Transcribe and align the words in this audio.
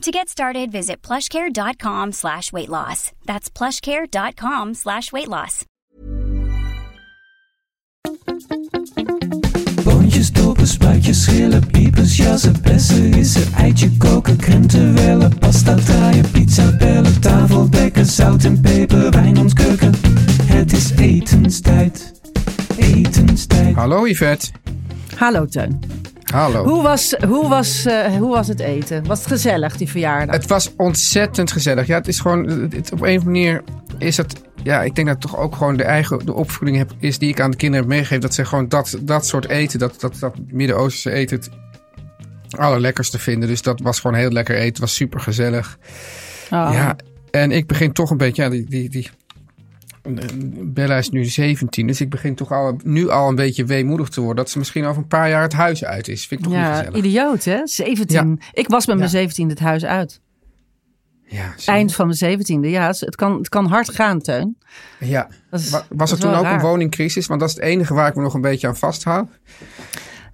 To 0.00 0.10
get 0.10 0.30
started, 0.30 0.72
visit 0.72 1.02
plushcare.com 1.02 2.12
slash 2.12 2.54
weight 2.54 2.70
loss. 2.70 3.12
That's 3.26 3.50
plushcare.com 3.50 4.72
slash 4.72 5.12
weight 5.12 5.28
loss. 5.28 5.66
Boontjes, 9.84 10.32
dopen, 10.32 10.66
spuitjes, 10.66 11.24
schillen, 11.24 11.66
piepers, 11.66 12.16
jassen, 12.16 12.56
bessen, 12.62 13.12
rissen, 13.12 13.52
eitje 13.56 13.90
koken, 13.98 14.36
krenten 14.36 14.94
wellen, 14.94 15.38
pasta 15.38 15.74
draaien, 15.74 16.30
pizza 16.30 16.76
bellen, 16.78 17.20
tafel 17.20 17.70
dekken, 17.70 18.06
zout 18.06 18.44
en 18.44 18.60
peper, 18.60 19.10
wijn 19.10 19.38
ontkurken. 19.38 19.94
Het 20.42 20.72
is 20.72 20.90
etenstijd, 20.90 22.20
etenstijd. 22.76 23.74
Hallo 23.74 24.06
Yvette. 24.06 24.50
Hallo 25.16 25.46
Teun. 25.46 26.00
Hallo. 26.30 26.64
Hoe 26.64 26.82
was, 26.82 27.14
hoe, 27.26 27.48
was, 27.48 27.84
eh, 27.84 28.16
hoe 28.16 28.30
was 28.30 28.48
het 28.48 28.60
eten? 28.60 29.06
Was 29.06 29.18
het 29.18 29.28
gezellig, 29.28 29.76
die 29.76 29.88
verjaardag? 29.88 30.34
Het 30.34 30.46
was 30.46 30.72
ontzettend 30.76 31.52
gezellig. 31.52 31.86
Ja, 31.86 31.96
het 31.96 32.08
is 32.08 32.20
gewoon, 32.20 32.46
het, 32.48 32.92
op 32.92 33.02
een 33.02 33.20
manier 33.24 33.62
is 33.98 34.16
het, 34.16 34.40
ja, 34.62 34.82
ik 34.82 34.94
denk 34.94 35.06
dat 35.06 35.22
het 35.22 35.30
toch 35.30 35.40
ook 35.40 35.56
gewoon 35.56 35.76
de 35.76 35.84
eigen 35.84 36.26
de 36.26 36.34
opvoeding 36.34 36.78
heb, 36.78 36.92
is 36.98 37.18
die 37.18 37.28
ik 37.28 37.40
aan 37.40 37.50
de 37.50 37.56
kinderen 37.56 37.84
heb 37.84 37.94
meegegeven. 37.94 38.20
Dat 38.20 38.34
ze 38.34 38.44
gewoon 38.44 38.68
dat, 38.68 38.98
dat 39.00 39.26
soort 39.26 39.48
eten, 39.48 39.78
dat, 39.78 40.00
dat, 40.00 40.16
dat 40.20 40.34
Midden-Oosterse 40.46 41.10
eten, 41.18 41.36
het 41.38 41.50
allerlekkerste 42.58 43.18
vinden. 43.18 43.48
Dus 43.48 43.62
dat 43.62 43.80
was 43.80 44.00
gewoon 44.00 44.16
heel 44.16 44.30
lekker 44.30 44.54
eten. 44.54 44.68
Het 44.68 44.78
was 44.78 44.94
super 44.94 45.20
gezellig. 45.20 45.78
Oh. 46.50 46.70
Ja, 46.72 46.96
en 47.30 47.50
ik 47.50 47.66
begin 47.66 47.92
toch 47.92 48.10
een 48.10 48.16
beetje, 48.16 48.42
ja, 48.42 48.48
die, 48.48 48.66
die, 48.68 48.88
die 48.88 49.10
Bella 50.64 50.96
is 50.96 51.10
nu 51.10 51.24
17, 51.24 51.86
dus 51.86 52.00
ik 52.00 52.10
begin 52.10 52.34
toch 52.34 52.52
al, 52.52 52.78
nu 52.84 53.08
al 53.08 53.28
een 53.28 53.34
beetje 53.34 53.64
weemoedig 53.64 54.08
te 54.08 54.20
worden. 54.20 54.36
Dat 54.44 54.50
ze 54.52 54.58
misschien 54.58 54.84
over 54.84 55.02
een 55.02 55.08
paar 55.08 55.28
jaar 55.28 55.42
het 55.42 55.52
huis 55.52 55.84
uit 55.84 56.08
is. 56.08 56.26
Vind 56.26 56.40
ik 56.40 56.46
toch 56.46 56.56
niet 56.56 56.64
ja, 56.66 56.74
gezellig. 56.74 56.98
idioot 56.98 57.44
hè? 57.44 57.66
17. 57.66 58.40
Ik 58.52 58.68
was 58.68 58.86
met 58.86 58.96
mijn 58.96 59.10
Ja. 59.10 59.16
17 59.18 59.48
het 59.48 59.58
huis 59.58 59.84
uit. 59.84 60.20
Ja. 61.24 61.54
Eind 61.66 61.94
van 61.94 62.06
mijn 62.18 62.38
17e. 62.38 62.68
Ja, 62.68 62.86
het 62.86 63.16
kan, 63.16 63.36
het 63.38 63.48
kan 63.48 63.66
hard 63.66 63.94
gaan, 63.94 64.20
Teun. 64.20 64.58
Ja. 65.00 65.28
Is- 65.50 65.76
Was 65.88 66.12
er 66.12 66.18
toen 66.18 66.34
ook 66.34 66.44
een 66.44 66.60
woningcrisis? 66.60 67.26
Want 67.26 67.40
dat 67.40 67.48
is 67.48 67.54
het 67.54 67.64
enige 67.64 67.94
waar 67.94 68.08
ik 68.08 68.14
me 68.14 68.22
nog 68.22 68.34
een 68.34 68.40
beetje 68.40 68.66
aan 68.66 68.76
vasthoud. 68.76 69.28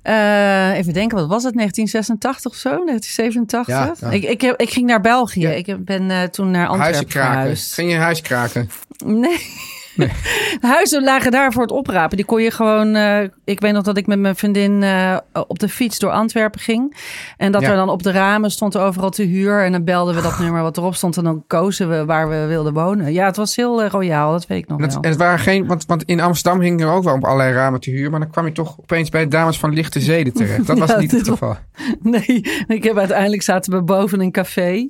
Eh, 0.07 0.77
even 0.79 0.93
denken, 0.93 1.17
wat 1.19 1.29
was 1.29 1.43
het? 1.45 1.55
1986 1.55 2.51
of 2.53 2.57
zo? 2.59 2.69
1987? 2.85 3.67
Ja, 4.00 4.09
ja. 4.11 4.15
Ik, 4.17 4.22
ik, 4.25 4.41
heb- 4.41 4.61
ik 4.61 4.71
ging 4.71 4.87
naar 4.87 5.00
België. 5.00 5.41
Ja. 5.41 5.50
Ik 5.50 5.84
ben 5.84 6.11
eh, 6.11 6.22
toen 6.22 6.50
naar 6.50 6.67
Huisje 6.67 6.83
Antwerpen 6.84 7.09
kraken. 7.09 7.33
verhuisd. 7.33 7.75
Ging 7.75 7.91
je 7.91 7.97
huis 7.97 8.21
kraken? 8.21 8.71
Nee. 9.05 9.39
De 10.61 10.67
huizen 10.67 11.05
lagen 11.05 11.31
daar 11.31 11.53
voor 11.53 11.62
het 11.62 11.71
oprapen. 11.71 12.17
Die 12.17 12.27
kon 12.27 12.43
je 12.43 12.51
gewoon. 12.51 12.95
eh, 12.95 13.21
ik 13.45 13.61
weet 13.61 13.73
nog 13.73 13.83
dat 13.83 13.97
ik 13.97 14.07
met 14.07 14.19
mijn 14.19 14.37
vriendin 14.37 14.83
eh, 14.83 15.17
op 15.47 15.59
de 15.59 15.69
fiets 15.69 15.99
door 15.99 16.11
Antwerpen 16.11 16.61
ging. 16.61 16.97
En 17.37 17.53
dat 17.53 17.62
Ja. 17.62 17.71
er 17.71 17.77
dan 17.77 17.89
op 17.89 18.03
de 18.03 18.11
ramen 18.11 18.51
stond 18.51 18.77
overal 18.77 19.11
te 19.11 19.23
huur. 19.23 19.65
En 19.65 19.73
dan 19.73 19.84
belden 19.84 20.15
we 20.15 20.23
dat 20.23 20.39
nummer 20.39 20.62
wat 20.62 20.77
erop 20.77 20.95
stond. 20.95 21.17
En 21.17 21.25
dan 21.25 21.45
kozen 21.47 21.89
we 21.89 22.05
waar 22.05 22.29
we 22.29 22.45
wilden 22.47 22.73
wonen. 22.73 23.12
Ja, 23.12 23.27
het 23.27 23.37
was 23.37 23.57
heel 23.57 23.83
eh, 23.83 23.91
royaal. 23.91 24.33
Dat 24.33 24.47
weet 24.47 24.59
ik 24.62 24.69
nog 24.69 24.79
wel. 24.79 24.89
en 25.01 25.09
het 25.09 25.19
waren 25.19 25.39
geen, 25.39 25.67
want, 25.67 25.87
want 25.87 26.03
in 26.03 26.21
Amsterdam 26.21 26.61
hingen 26.61 26.81
er 26.87 26.93
ook 26.93 27.05
wel 27.05 27.15
op 27.15 27.25
allerlei 27.25 27.53
ramen 27.53 27.81
te 27.81 27.91
huur. 27.91 28.11
Maar 28.11 28.21
dan 28.21 28.31
kwam 28.31 28.47
je 28.47 28.53
toch 28.53 28.77
opeens 28.81 29.09
bij 29.09 29.23
de 29.23 29.28
dames 29.31 29.59
van 29.59 29.73
Lichte 29.73 30.01
Zeden 30.01 30.33
terecht. 30.33 30.67
Dat 30.67 30.78
was 30.87 30.91
Ja, 30.91 30.99
niet 30.99 31.11
het 31.11 31.28
geval. 31.28 31.57
Nee, 32.03 32.43
ik 32.67 32.84
heb 32.84 32.99
uiteindelijk 32.99 33.43
zaten 33.43 33.73
we 33.73 33.83
boven 33.83 34.19
in 34.19 34.25
een 34.25 34.33
café. 34.33 34.89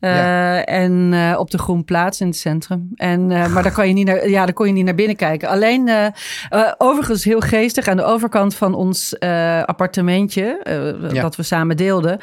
Eh, 0.00 0.10
Ja. 0.16 0.64
En 0.64 1.10
eh, 1.12 1.38
op 1.38 1.50
de 1.50 1.58
Groenplaats 1.58 2.20
in 2.20 2.26
het 2.26 2.36
centrum. 2.36 2.88
En, 2.94 3.30
eh, 3.30 3.46
maar 3.52 3.62
daar, 3.62 3.72
kan 3.72 3.88
je 3.88 3.94
niet 3.94 4.06
naar, 4.06 4.28
ja, 4.28 4.44
daar 4.44 4.54
kon 4.54 4.66
je 4.66 4.72
niet 4.72 4.84
naar 4.84 4.94
binnen 4.94 5.16
kijken. 5.16 5.48
Alleen, 5.48 5.90
overigens 6.78 7.24
heel 7.24 7.40
geestig, 7.40 7.88
aan 7.88 7.96
de 7.96 8.04
overkant 8.04 8.54
van 8.54 8.74
ons 8.74 9.18
appartementje, 9.64 10.60
Ja. 11.12 11.22
dat 11.22 11.36
we 11.36 11.42
samen 11.42 11.76
deelden, 11.76 12.18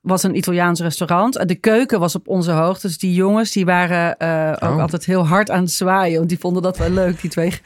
was 0.00 0.22
een 0.22 0.36
Italiaans 0.36 0.80
restaurant. 0.80 1.48
De 1.48 1.54
keuken 1.54 2.00
was 2.00 2.14
op 2.14 2.28
onze 2.28 2.50
hoogte. 2.50 2.86
Dus 2.86 2.98
die 2.98 3.14
jongens 3.14 3.52
die 3.52 3.64
waren 3.64 4.10
ook 4.62 4.70
Oh. 4.72 4.80
altijd 4.80 5.04
heel 5.04 5.26
hard 5.26 5.50
aan 5.50 5.62
het 5.62 5.72
zwaaien. 5.72 6.16
Want 6.16 6.28
die 6.28 6.38
vonden 6.38 6.62
dat 6.62 6.78
wel 6.78 6.90
leuk, 6.90 7.20
die 7.20 7.30
twee... 7.30 7.60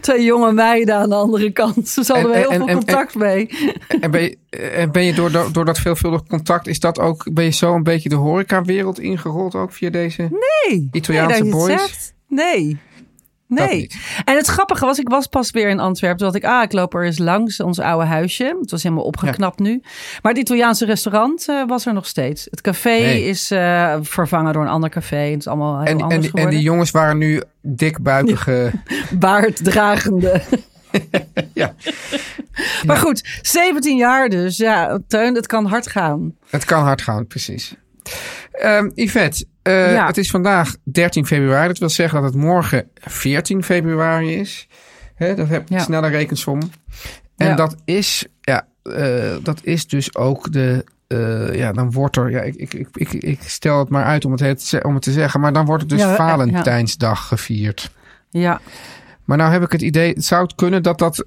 Twee 0.00 0.24
jonge 0.24 0.52
meiden 0.52 0.94
aan 0.94 1.08
de 1.08 1.14
andere 1.14 1.50
kant. 1.50 1.88
Ze 1.88 2.02
hadden 2.06 2.24
En- 2.24 2.30
we 2.30 2.36
heel 2.36 2.50
en- 2.50 2.56
veel 2.58 2.68
en- 2.68 2.74
contact 2.76 3.14
mee. 3.14 3.48
En 4.00 4.10
ben 4.10 4.22
je, 4.22 4.36
en 4.56 4.92
ben 4.92 5.04
je 5.04 5.14
door, 5.14 5.30
door, 5.32 5.52
door 5.52 5.64
dat 5.64 5.78
veelvuldig 5.78 6.22
contact, 6.26 6.66
is 6.66 6.80
dat 6.80 6.98
ook, 6.98 7.32
ben 7.32 7.44
je 7.44 7.50
zo 7.50 7.74
een 7.74 7.82
beetje 7.82 8.08
de 8.08 8.14
horecawereld 8.14 9.00
ingerold 9.00 9.54
ook 9.54 9.72
via 9.72 9.90
deze 9.90 10.22
Nee. 10.68 10.88
Italiaanse 10.92 11.42
nee, 11.42 11.50
boys? 11.52 11.80
zegt. 11.80 12.14
Nee. 12.28 12.78
Nee. 13.48 13.90
En 14.24 14.36
het 14.36 14.46
grappige 14.46 14.84
was, 14.84 14.98
ik 14.98 15.08
was 15.08 15.26
pas 15.26 15.50
weer 15.50 15.68
in 15.68 15.80
Antwerpen. 15.80 16.18
Toen 16.18 16.26
dacht 16.32 16.44
ik, 16.44 16.50
ah, 16.50 16.62
ik 16.62 16.72
loop 16.72 16.94
er 16.94 17.04
eens 17.04 17.18
langs 17.18 17.60
ons 17.60 17.78
oude 17.78 18.06
huisje. 18.06 18.56
Het 18.60 18.70
was 18.70 18.82
helemaal 18.82 19.04
opgeknapt 19.04 19.58
nu. 19.58 19.80
Maar 20.22 20.32
het 20.32 20.40
Italiaanse 20.40 20.84
restaurant 20.84 21.48
eh, 21.48 21.66
was 21.66 21.86
er 21.86 21.92
nog 21.92 22.06
steeds. 22.06 22.46
Het 22.50 22.60
café 22.60 22.96
is 23.06 23.50
eh, 23.50 23.96
vervangen 24.00 24.52
door 24.52 24.62
een 24.62 24.68
ander 24.68 24.90
café. 24.90 25.16
Het 25.16 25.38
is 25.38 25.46
allemaal 25.46 25.78
heel 25.78 25.86
En, 25.86 26.00
anders 26.00 26.14
die- 26.14 26.24
en 26.24 26.30
geworden. 26.30 26.54
die 26.54 26.62
jongens 26.62 26.90
waren 26.90 27.18
nu 27.18 27.42
dikbuikige... 27.62 28.70
Baarddragende. 29.18 30.40
Ja. 31.54 31.74
Maar 32.86 32.96
goed, 32.96 33.38
17 33.42 33.96
jaar 33.96 34.28
dus. 34.28 34.56
Ja, 34.56 34.98
Teun, 35.08 35.34
het 35.34 35.46
kan 35.46 35.66
hard 35.66 35.86
gaan. 35.86 36.34
Het 36.50 36.64
kan 36.64 36.82
hard 36.82 37.02
gaan, 37.02 37.26
precies. 37.26 37.74
Ehm 38.52 38.90
Yvette, 38.94 39.44
eh, 39.68 39.92
Ja. 39.92 40.06
het 40.06 40.16
is 40.18 40.30
vandaag 40.30 40.74
13 40.84 41.26
februari. 41.26 41.68
Dat 41.68 41.78
wil 41.78 41.88
zeggen 41.88 42.22
dat 42.22 42.32
het 42.32 42.42
morgen 42.42 42.88
14 42.94 43.62
februari 43.62 44.34
is. 44.34 44.68
Hè, 45.14 45.34
dat 45.34 45.48
heb 45.48 45.68
je 45.68 45.74
Ja. 45.74 45.80
snelle 45.80 46.08
rekensom. 46.08 46.60
En 47.36 47.46
Ja. 47.46 47.54
dat 47.54 47.76
is, 47.84 48.26
ja, 48.40 48.66
eh, 48.82 49.36
dat 49.42 49.60
is 49.62 49.86
dus 49.86 50.14
ook 50.16 50.52
de. 50.52 50.84
eh, 51.06 51.54
ja, 51.54 51.72
dan 51.72 51.90
wordt 51.92 52.16
er. 52.16 52.30
Ja, 52.30 52.40
ik, 52.40 52.54
ik, 52.74 52.88
ik, 52.92 53.12
ik, 53.12 53.38
stel 53.42 53.78
het 53.78 53.88
maar 53.88 54.04
uit 54.04 54.24
om 54.24 54.32
het, 54.32 54.78
om 54.82 54.94
het 54.94 55.02
te 55.02 55.12
zeggen. 55.12 55.40
Maar 55.40 55.52
dan 55.52 55.64
wordt 55.64 55.82
het 55.82 55.90
dus. 55.90 56.02
Valentijnsdag 56.02 57.28
gevierd. 57.28 57.90
Ja, 58.30 58.60
Maar 59.24 59.36
nou 59.36 59.52
heb 59.52 59.62
ik 59.62 59.72
het 59.72 59.82
idee, 59.82 60.12
het 60.12 60.24
zou 60.24 60.42
het 60.42 60.54
kunnen 60.54 60.82
dat 60.82 60.98
dat. 60.98 61.22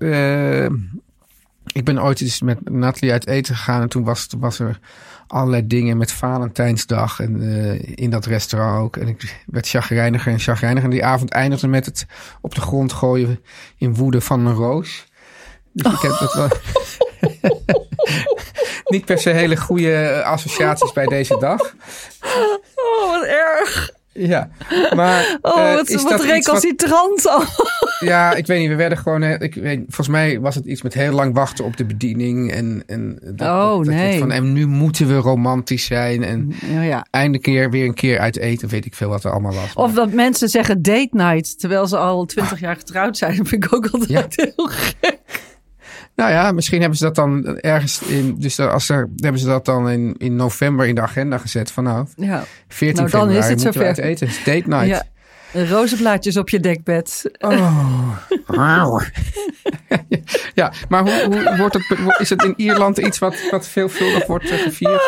Eh, 1.74 1.80
ik 1.80 1.86
ben 1.86 2.04
ooit 2.04 2.22
eens 2.22 2.42
met 2.42 2.70
Nathalie 2.70 3.12
uit 3.12 3.28
eten 3.28 3.56
gegaan 3.56 3.82
en 3.82 3.90
toen 3.90 4.04
was, 4.04 4.28
was 4.38 4.60
er 4.60 4.80
allerlei 5.28 5.68
dingen 5.68 5.98
met 5.98 6.12
Valentijnsdag 6.12 7.20
en 7.20 7.42
eh, 7.42 7.94
in 7.96 8.10
dat 8.10 8.26
restaurant 8.26 8.84
ook. 8.84 8.98
En 8.98 9.08
ik 9.08 9.44
werd 9.46 9.68
chagrijniger 9.68 10.32
en 10.32 10.40
chagrijniger. 10.40 10.90
En 10.90 10.96
die 10.96 11.06
avond 11.06 11.32
eindigde 11.32 11.68
met 11.68 11.86
het 11.86 12.06
op 12.42 12.56
de 12.56 12.62
grond 12.62 12.94
gooien 12.94 13.40
in 13.78 13.96
woede 13.96 14.22
van 14.22 14.46
een 14.46 14.54
roos. 14.54 15.06
Dus 15.72 15.94
ik 15.94 16.02
heb 16.02 16.18
dat 16.20 16.34
wel. 16.34 16.50
Niet 18.92 19.06
per 19.06 19.18
se 19.18 19.30
hele 19.30 19.58
goede 19.58 20.24
associaties 20.24 20.94
bij 20.94 21.06
deze 21.06 21.38
dag. 21.40 21.76
Ja, 24.14 24.50
maar 24.96 25.38
Oh, 25.42 25.70
eh, 25.70 25.76
wat, 25.76 26.02
wat- 26.02 26.22
recalcitrant 26.24 27.28
al. 27.28 27.44
Ja, 28.00 28.34
ik 28.34 28.48
weet 28.48 28.60
niet. 28.60 28.70
We 28.70 28.76
werden 28.76 28.98
gewoon. 28.98 29.24
eh, 29.24 29.42
Ik 29.42 29.54
weet, 29.56 29.78
volgens 29.88 30.08
mij 30.08 30.40
was 30.40 30.56
het 30.56 30.66
iets 30.66 30.82
met 30.82 30.94
heel 30.94 31.12
lang 31.14 31.34
wachten 31.34 31.66
op 31.66 31.78
de 31.78 31.86
bediening. 31.86 32.52
En, 32.52 32.84
en, 32.88 33.20
dat, 33.22 33.48
Oh, 33.48 33.68
dat- 33.70 33.86
dat 33.86 33.86
je 33.86 33.92
nee. 34.00 34.20
Van, 34.20 34.32
en 34.32 34.54
nu 34.54 34.68
moeten 34.68 35.08
we 35.08 35.16
romantisch 35.16 35.86
zijn. 35.86 36.24
En 36.24 36.54
Ja, 36.74 36.82
ja. 36.82 37.06
eindelijk 37.12 37.44
keer 37.44 37.70
weer 37.70 37.86
een 37.86 37.94
keer 37.94 38.20
uit 38.20 38.38
eten. 38.38 38.68
Weet 38.70 38.86
ik 38.86 38.96
veel 38.96 39.10
wat 39.10 39.24
er 39.24 39.32
allemaal 39.32 39.54
was. 39.54 39.74
Of 39.74 39.94
dat 39.94 40.12
mensen 40.12 40.50
zeggen 40.50 40.82
date 40.82 41.10
night, 41.12 41.60
terwijl 41.60 41.88
ze 41.88 41.98
al 41.98 42.26
twintig 42.26 42.60
jaar 42.60 42.76
getrouwd 42.76 43.18
zijn. 43.18 43.38
Dat 43.38 43.48
vind 43.48 43.64
ik 43.66 43.74
ook 43.74 43.88
altijd 43.88 44.36
heel 44.56 44.68
gek. 44.72 45.20
Nou 46.16 46.32
ja, 46.32 46.52
misschien 46.52 46.80
hebben 46.80 46.98
ze 46.98 47.04
dat 47.04 47.16
dan 47.16 47.58
ergens 47.60 48.02
in. 48.02 48.36
Dus 48.40 48.60
als 48.60 48.90
er, 48.90 49.10
hebben 49.16 49.42
ze 49.42 49.48
dat 49.48 49.66
dan 49.66 49.90
in, 49.90 50.16
in 50.18 50.36
november 50.36 50.88
in 50.88 50.96
de 50.96 51.02
agenda 51.02 51.38
gezet. 51.38 51.72
Van 51.72 51.84
nou, 51.84 52.06
Ja. 52.16 52.44
14 52.68 52.96
Nou, 52.96 53.10
dan 53.10 53.30
is 53.30 53.48
het 53.48 53.62
zover. 53.62 54.00
eten. 54.00 54.28
Date 54.46 54.64
night. 54.68 54.88
Ja. 54.88 55.04
Rozenblaadjes 55.54 56.38
op 56.38 56.50
je 56.50 56.60
dekbed. 56.60 57.32
Oh. 57.40 59.02
Ja, 60.54 60.74
maar 60.90 61.02
hoe, 61.02 61.26
hoe 61.46 61.58
wordt 61.58 61.74
het, 61.74 62.00
is 62.20 62.30
het 62.30 62.44
in 62.44 62.54
Ierland 62.58 62.98
iets 62.98 63.20
wat, 63.20 63.36
wat 63.52 63.68
veelvuldig 63.68 64.26
wordt 64.28 64.50
eh, 64.50 64.58
gevierd? 64.58 65.02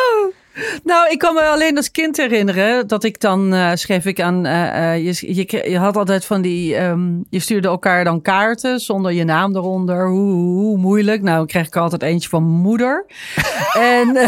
Nou, 0.84 1.10
ik 1.10 1.18
kan 1.18 1.34
me 1.34 1.40
alleen 1.40 1.76
als 1.76 1.90
kind 1.90 2.16
herinneren 2.16 2.86
dat 2.86 3.04
ik 3.04 3.20
dan 3.20 3.54
eh, 3.54 3.70
schreef 3.74 4.04
ik 4.06 4.20
aan. 4.20 4.46
eh, 4.46 4.92
eh, 4.94 5.04
je, 5.04 5.34
je, 5.34 5.70
je 5.70 5.78
had 5.78 5.96
altijd 5.96 6.24
van 6.24 6.42
die. 6.42 6.76
ehm, 6.76 7.08
je 7.30 7.38
stuurde 7.38 7.68
elkaar 7.68 8.04
dan 8.04 8.22
kaarten 8.22 8.80
zonder 8.80 9.12
je 9.12 9.24
naam 9.24 9.56
eronder. 9.56 10.08
Hoe, 10.08 10.32
hoe, 10.32 10.64
hoe 10.64 10.78
moeilijk. 10.78 11.22
Nou, 11.22 11.36
dan 11.36 11.46
kreeg 11.46 11.66
ik 11.66 11.76
altijd 11.76 12.02
eentje 12.02 12.28
van 12.28 12.42
mijn 12.50 12.62
moeder. 12.62 13.06
en, 13.98 14.16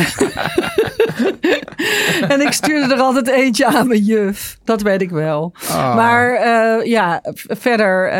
en 2.32 2.40
ik 2.40 2.52
stuurde 2.52 2.94
er 2.94 3.00
altijd 3.00 3.28
eentje 3.28 3.66
aan 3.66 3.88
mijn 3.88 4.02
juf. 4.02 4.58
Dat 4.64 4.82
weet 4.82 5.02
ik 5.02 5.10
wel. 5.10 5.52
Ah. 5.68 5.94
Maar 5.96 6.44
ja, 6.86 7.22
verder. 7.34 8.10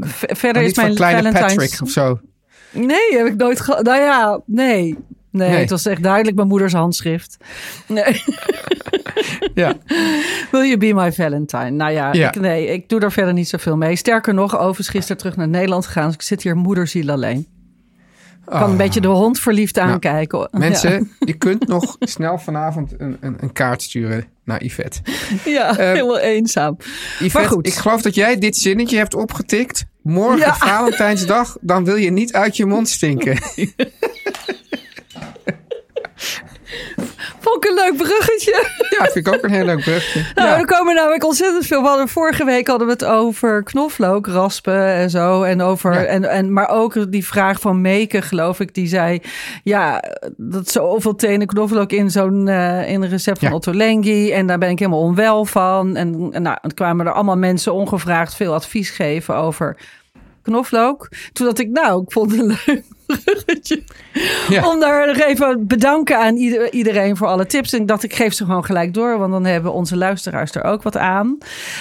v- 0.00 0.38
verder 0.38 0.62
is 0.62 0.66
niet 0.66 0.74
van 0.74 0.84
mijn 0.84 0.96
kleine 0.96 1.22
Valentine's. 1.22 1.54
Patrick 1.54 1.80
of 1.82 1.90
zo. 1.90 2.18
Nee, 2.70 3.16
heb 3.16 3.26
ik 3.26 3.36
nooit 3.36 3.60
gehad. 3.60 3.82
Nou 3.82 4.00
ja, 4.00 4.40
nee. 4.46 4.98
Nee. 5.32 5.48
Nee. 5.48 5.58
het 5.60 5.70
was 5.70 5.86
echt 5.86 6.02
duidelijk 6.02 6.36
mijn 6.36 6.48
moeders 6.48 6.72
handschrift. 6.72 7.36
Nee. 7.86 8.22
Ja. 9.54 9.74
Will 10.50 10.66
you 10.66 10.76
be 10.76 10.94
my 10.94 11.12
Valentine? 11.12 11.70
Nou 11.70 11.92
ja, 11.92 12.12
Ja. 12.12 12.28
Ik, 12.28 12.40
nee, 12.40 12.66
ik 12.66 12.88
doe 12.88 13.00
er 13.00 13.12
verder 13.12 13.32
niet 13.32 13.48
zoveel 13.48 13.76
mee. 13.76 13.96
Sterker 13.96 14.34
nog, 14.34 14.56
overigens 14.58 14.88
gisteren 14.88 15.16
terug 15.16 15.36
naar 15.36 15.48
Nederland 15.48 15.86
gegaan. 15.86 16.06
Dus 16.06 16.14
ik 16.14 16.22
zit 16.22 16.42
hier 16.42 16.56
moederziel 16.56 17.08
alleen. 17.10 17.38
Ik 18.46 18.58
kan 18.58 18.70
een 18.70 18.76
beetje 18.76 19.00
de 19.00 19.08
hond 19.08 19.38
verliefd 19.40 19.74
Nou, 19.74 19.88
aankijken. 19.90 20.38
Ja. 20.38 20.58
Mensen, 20.58 21.10
je 21.18 21.32
kunt 21.32 21.66
nog 21.68 21.96
snel 22.00 22.38
vanavond 22.38 22.92
een, 22.98 23.16
een, 23.20 23.36
een 23.40 23.52
kaart 23.52 23.82
sturen 23.82 24.24
naar 24.44 24.64
Yvette. 24.64 25.00
Ja, 25.44 25.68
Ehm, 25.78 25.80
helemaal 25.92 26.18
eenzaam. 26.18 26.76
Yvette, 27.18 27.48
goed. 27.48 27.66
ik 27.66 27.74
geloof 27.74 28.02
dat 28.02 28.14
jij 28.14 28.38
dit 28.38 28.56
zinnetje 28.56 28.96
hebt 28.96 29.14
opgetikt. 29.14 29.84
Morgen 30.02 30.38
Ja. 30.38 30.54
Valentijnsdag, 30.54 31.56
dan 31.60 31.84
wil 31.84 31.96
je 31.96 32.10
niet 32.10 32.32
uit 32.32 32.56
je 32.56 32.66
mond 32.66 32.88
stinken. 32.88 33.38
Een 37.68 37.74
leuk 37.74 37.96
bruggetje. 37.96 38.66
Ja, 38.98 39.04
vind 39.10 39.26
ik 39.26 39.34
ook 39.34 39.42
een 39.42 39.50
heel 39.50 39.64
leuk 39.64 39.80
brugje. 39.80 40.24
Nou, 40.34 40.48
Ja. 40.48 40.58
er 40.58 40.64
komen 40.66 40.94
namelijk 40.94 41.24
ontzettend 41.24 41.66
veel. 41.66 41.82
We 41.82 41.88
hadden, 41.88 42.08
vorige 42.08 42.44
week 42.44 42.66
hadden 42.66 42.86
we 42.86 42.92
het 42.92 43.04
over 43.04 43.62
knoflook, 43.62 44.26
raspen 44.26 44.84
en 44.86 45.10
zo. 45.10 45.42
En 45.42 45.62
over, 45.62 45.92
Ja. 45.94 46.04
en, 46.04 46.24
en, 46.30 46.52
maar 46.52 46.68
ook 46.68 47.12
die 47.12 47.26
vraag 47.26 47.60
van 47.60 47.80
Meke, 47.80 48.22
geloof 48.22 48.60
ik, 48.60 48.74
die 48.74 48.86
zei... 48.86 49.20
Ja, 49.62 50.02
dat 50.36 50.68
zoveel 50.68 51.14
tenen 51.14 51.46
knoflook 51.46 51.92
in 51.92 52.10
zo'n 52.10 52.48
eh, 52.48 52.88
in 52.90 53.02
een 53.02 53.08
recept 53.08 53.38
van 53.38 53.48
Ja. 53.48 53.54
Otto 53.54 53.74
Lengi. 53.74 54.32
En 54.32 54.46
daar 54.46 54.58
ben 54.58 54.70
ik 54.70 54.78
helemaal 54.78 55.00
onwel 55.00 55.44
van. 55.44 55.96
En, 55.96 56.28
en 56.32 56.42
nou, 56.42 56.56
dan 56.62 56.74
kwamen 56.74 57.06
er 57.06 57.12
allemaal 57.12 57.36
mensen 57.36 57.72
ongevraagd 57.72 58.34
veel 58.34 58.54
advies 58.54 58.90
geven 58.90 59.34
over 59.36 59.76
knoflook. 60.42 61.08
Toen 61.32 61.46
dacht 61.46 61.58
ik, 61.58 61.68
nou, 61.70 62.02
ik 62.02 62.12
vond 62.12 62.36
het 62.36 62.40
leuk 62.66 62.82
bruggetje. 63.24 63.82
Ja. 64.48 64.68
Om 64.68 64.80
daar 64.80 65.06
nog 65.06 65.16
even 65.20 65.66
bedanken 65.66 66.18
aan 66.18 66.36
ieder- 66.36 66.72
iedereen 66.72 67.16
voor 67.16 67.26
alle 67.26 67.46
tips. 67.46 67.72
En 67.72 67.80
ik 67.80 67.88
dacht, 67.88 68.02
ik 68.02 68.14
geef 68.14 68.32
ze 68.34 68.44
gewoon 68.44 68.64
gelijk 68.64 68.94
door. 68.94 69.18
Want 69.18 69.32
dan 69.32 69.44
hebben 69.44 69.72
onze 69.72 69.96
luisteraars 69.96 70.54
er 70.54 70.64
ook 70.64 70.82
wat 70.82 70.96
aan. 70.96 71.38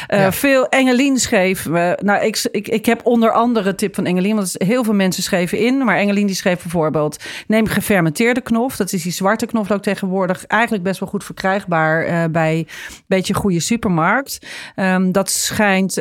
Eh, 0.08 0.20
Ja. 0.20 0.32
Veel 0.32 0.68
Engelien 0.70 1.18
schreef. 1.18 1.66
eh, 1.66 1.92
nou, 1.98 2.26
ik, 2.26 2.48
ik, 2.52 2.68
ik 2.68 2.86
heb 2.86 3.02
onder 3.06 3.32
andere 3.32 3.76
tip 3.76 3.96
van 3.96 4.06
Engelien. 4.06 4.36
Want 4.36 4.56
heel 4.58 4.84
veel 4.84 4.94
mensen 4.94 5.24
schreven 5.24 5.58
in. 5.58 5.78
Maar 5.78 5.98
Engelien 5.98 6.28
die 6.28 6.36
schreef 6.36 6.62
bijvoorbeeld... 6.62 7.24
Neem 7.48 7.68
gefermenteerde 7.68 8.42
knof. 8.42 8.76
Dat 8.76 8.94
is 8.94 9.04
die 9.04 9.12
zwarte 9.12 9.46
knoflook 9.46 9.82
tegenwoordig. 9.82 10.46
Eigenlijk 10.46 10.84
best 10.84 11.00
wel 11.00 11.10
goed 11.10 11.24
verkrijgbaar 11.24 12.04
eh, 12.06 12.24
bij 12.32 12.58
een 12.58 12.68
beetje 13.08 13.34
goede 13.34 13.60
supermarkt. 13.60 14.40
Ehm, 14.76 15.12
dat 15.12 15.30
schijnt, 15.30 15.96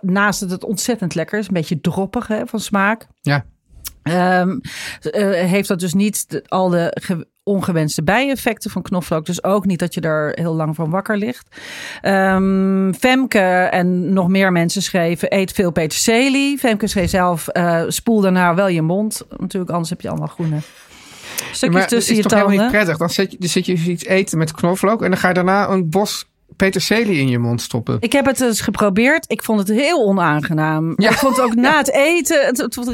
naast 0.00 0.40
dat 0.40 0.50
het 0.50 0.64
ontzettend 0.64 1.14
lekker 1.14 1.38
is... 1.38 1.46
een 1.48 1.54
beetje 1.54 1.80
droppig 1.80 2.26
hè, 2.26 2.46
van 2.46 2.60
smaak... 2.60 3.06
Ja. 3.20 3.44
Ehm, 4.02 4.58
eh, 5.00 5.30
heeft 5.30 5.68
dat 5.68 5.80
dus 5.80 5.94
niet 5.94 6.30
de- 6.30 6.44
al 6.48 6.68
de 6.68 6.96
ge- 7.00 7.26
ongewenste 7.42 8.02
bijeffecten 8.02 8.70
van 8.70 8.82
knoflook. 8.82 9.26
Dus 9.26 9.44
ook 9.44 9.66
niet 9.66 9.78
dat 9.78 9.94
je 9.94 10.00
er 10.00 10.32
heel 10.34 10.54
lang 10.54 10.74
van 10.74 10.90
wakker 10.90 11.16
ligt. 11.16 11.56
Ehm, 12.00 12.92
Femke 12.92 13.38
en 13.70 14.12
nog 14.12 14.28
meer 14.28 14.52
mensen 14.52 14.82
schreven: 14.82 15.34
eet 15.36 15.52
veel 15.52 15.70
peterselie. 15.70 16.58
Femke 16.58 16.86
schreef 16.86 17.10
zelf: 17.10 17.48
eh, 17.48 17.82
spoel 17.88 18.20
daarna 18.20 18.54
wel 18.54 18.68
je 18.68 18.82
mond. 18.82 19.22
Natuurlijk, 19.38 19.70
anders 19.72 19.90
heb 19.90 20.00
je 20.00 20.08
allemaal 20.08 20.26
groene 20.28 20.58
stukjes 21.38 21.70
maar 21.70 21.80
het 21.80 21.88
tussen 21.90 22.10
is 22.12 22.16
je 22.16 22.22
toch 22.28 22.32
helemaal 22.32 22.50
niet 22.50 22.60
tanden. 22.60 22.76
prettig? 22.78 22.98
Dan 22.98 23.10
zit, 23.10 23.32
je, 23.32 23.38
dan 23.38 23.48
zit 23.48 23.66
je 23.66 23.72
iets 23.72 24.04
eten 24.04 24.38
met 24.38 24.52
knoflook 24.52 25.02
en 25.02 25.08
dan 25.10 25.18
ga 25.18 25.28
je 25.28 25.34
daarna 25.34 25.68
een 25.68 25.90
bos 25.90 26.28
peterselie 26.58 27.18
in 27.20 27.28
je 27.28 27.38
mond 27.38 27.62
stoppen. 27.62 27.96
Ik 28.00 28.12
heb 28.12 28.26
het 28.26 28.40
eens 28.40 28.60
geprobeerd. 28.60 29.24
Ik 29.28 29.42
vond 29.42 29.58
het 29.58 29.68
heel 29.68 30.04
onaangenaam. 30.04 30.92
Ja. 30.96 31.10
Ik 31.10 31.16
vond 31.16 31.36
het 31.36 31.44
ook 31.44 31.54
na 31.54 31.76
het 31.76 31.92
eten. 31.92 32.46
Het, 32.46 32.56
het, 32.58 32.74
het 32.74 32.86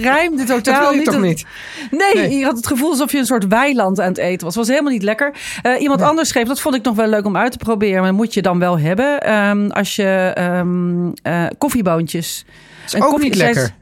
Dat 0.47 0.47
totaal 0.65 0.81
wil 0.81 0.91
je 0.91 0.97
niet. 0.97 1.05
toch 1.07 1.21
niet? 1.21 1.45
Nee, 1.91 2.15
Nee. 2.15 2.39
je 2.39 2.45
had 2.45 2.57
het 2.57 2.67
gevoel 2.67 2.91
alsof 2.91 3.13
je 3.13 3.19
een 3.19 3.27
soort 3.27 3.47
weiland 3.47 4.01
aan 4.01 4.09
het 4.09 4.19
eten 4.19 4.45
was. 4.47 4.55
Het 4.55 4.65
was 4.67 4.69
helemaal 4.69 4.93
niet 4.93 5.03
lekker. 5.03 5.33
Eh, 5.63 5.81
iemand 5.81 6.03
anders 6.03 6.29
schreef, 6.29 6.47
dat 6.47 6.61
vond 6.61 6.75
ik 6.75 6.83
nog 6.85 6.97
wel 6.97 7.07
leuk 7.07 7.25
om 7.25 7.37
uit 7.37 7.53
te 7.53 7.59
proberen. 7.59 8.03
Maar 8.03 8.15
moet 8.15 8.35
je 8.35 8.43
dan 8.43 8.59
wel 8.59 8.79
hebben 8.79 9.21
ehm, 9.21 9.71
als 9.71 9.97
je 9.97 10.31
ehm, 10.35 11.11
eh, 11.23 11.47
koffieboontjes... 11.59 12.45
is 12.87 12.95
ook 13.01 13.21
niet 13.21 13.35
lekker. 13.35 13.75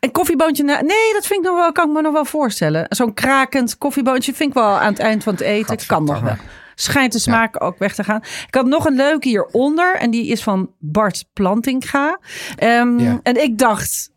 Een 0.00 0.10
koffieboontje, 0.12 0.64
na- 0.64 0.80
nee, 0.80 1.12
dat 1.12 1.26
vind 1.26 1.44
ik 1.44 1.50
nog 1.50 1.56
wel, 1.58 1.72
kan 1.72 1.88
ik 1.88 1.94
me 1.94 2.00
nog 2.02 2.12
wel 2.12 2.24
voorstellen. 2.24 2.86
Zo'n 2.88 3.14
krakend 3.14 3.78
koffieboontje 3.78 4.34
vind 4.34 4.48
ik 4.48 4.54
wel 4.54 4.64
aan 4.78 4.92
het 4.92 4.98
eind 4.98 5.22
van 5.22 5.32
het 5.32 5.42
eten. 5.42 5.76
Kan 5.86 6.04
nog 6.04 6.20
wel. 6.20 6.36
Schijnt 6.74 7.12
de 7.12 7.18
smaak 7.18 7.62
ook 7.64 7.78
weg 7.78 7.94
te 7.94 8.04
gaan. 8.04 8.20
Ik 8.46 8.54
had 8.54 8.66
nog 8.66 8.84
een 8.86 8.96
leuke 8.96 9.28
hieronder. 9.28 9.96
En 9.96 10.10
die 10.10 10.26
is 10.26 10.42
van 10.42 10.70
Bart 10.78 11.24
Plantinga. 11.32 12.18
Ehm, 12.56 12.98
Ja. 12.98 13.20
En 13.22 13.42
ik 13.42 13.58
dacht, 13.58 14.10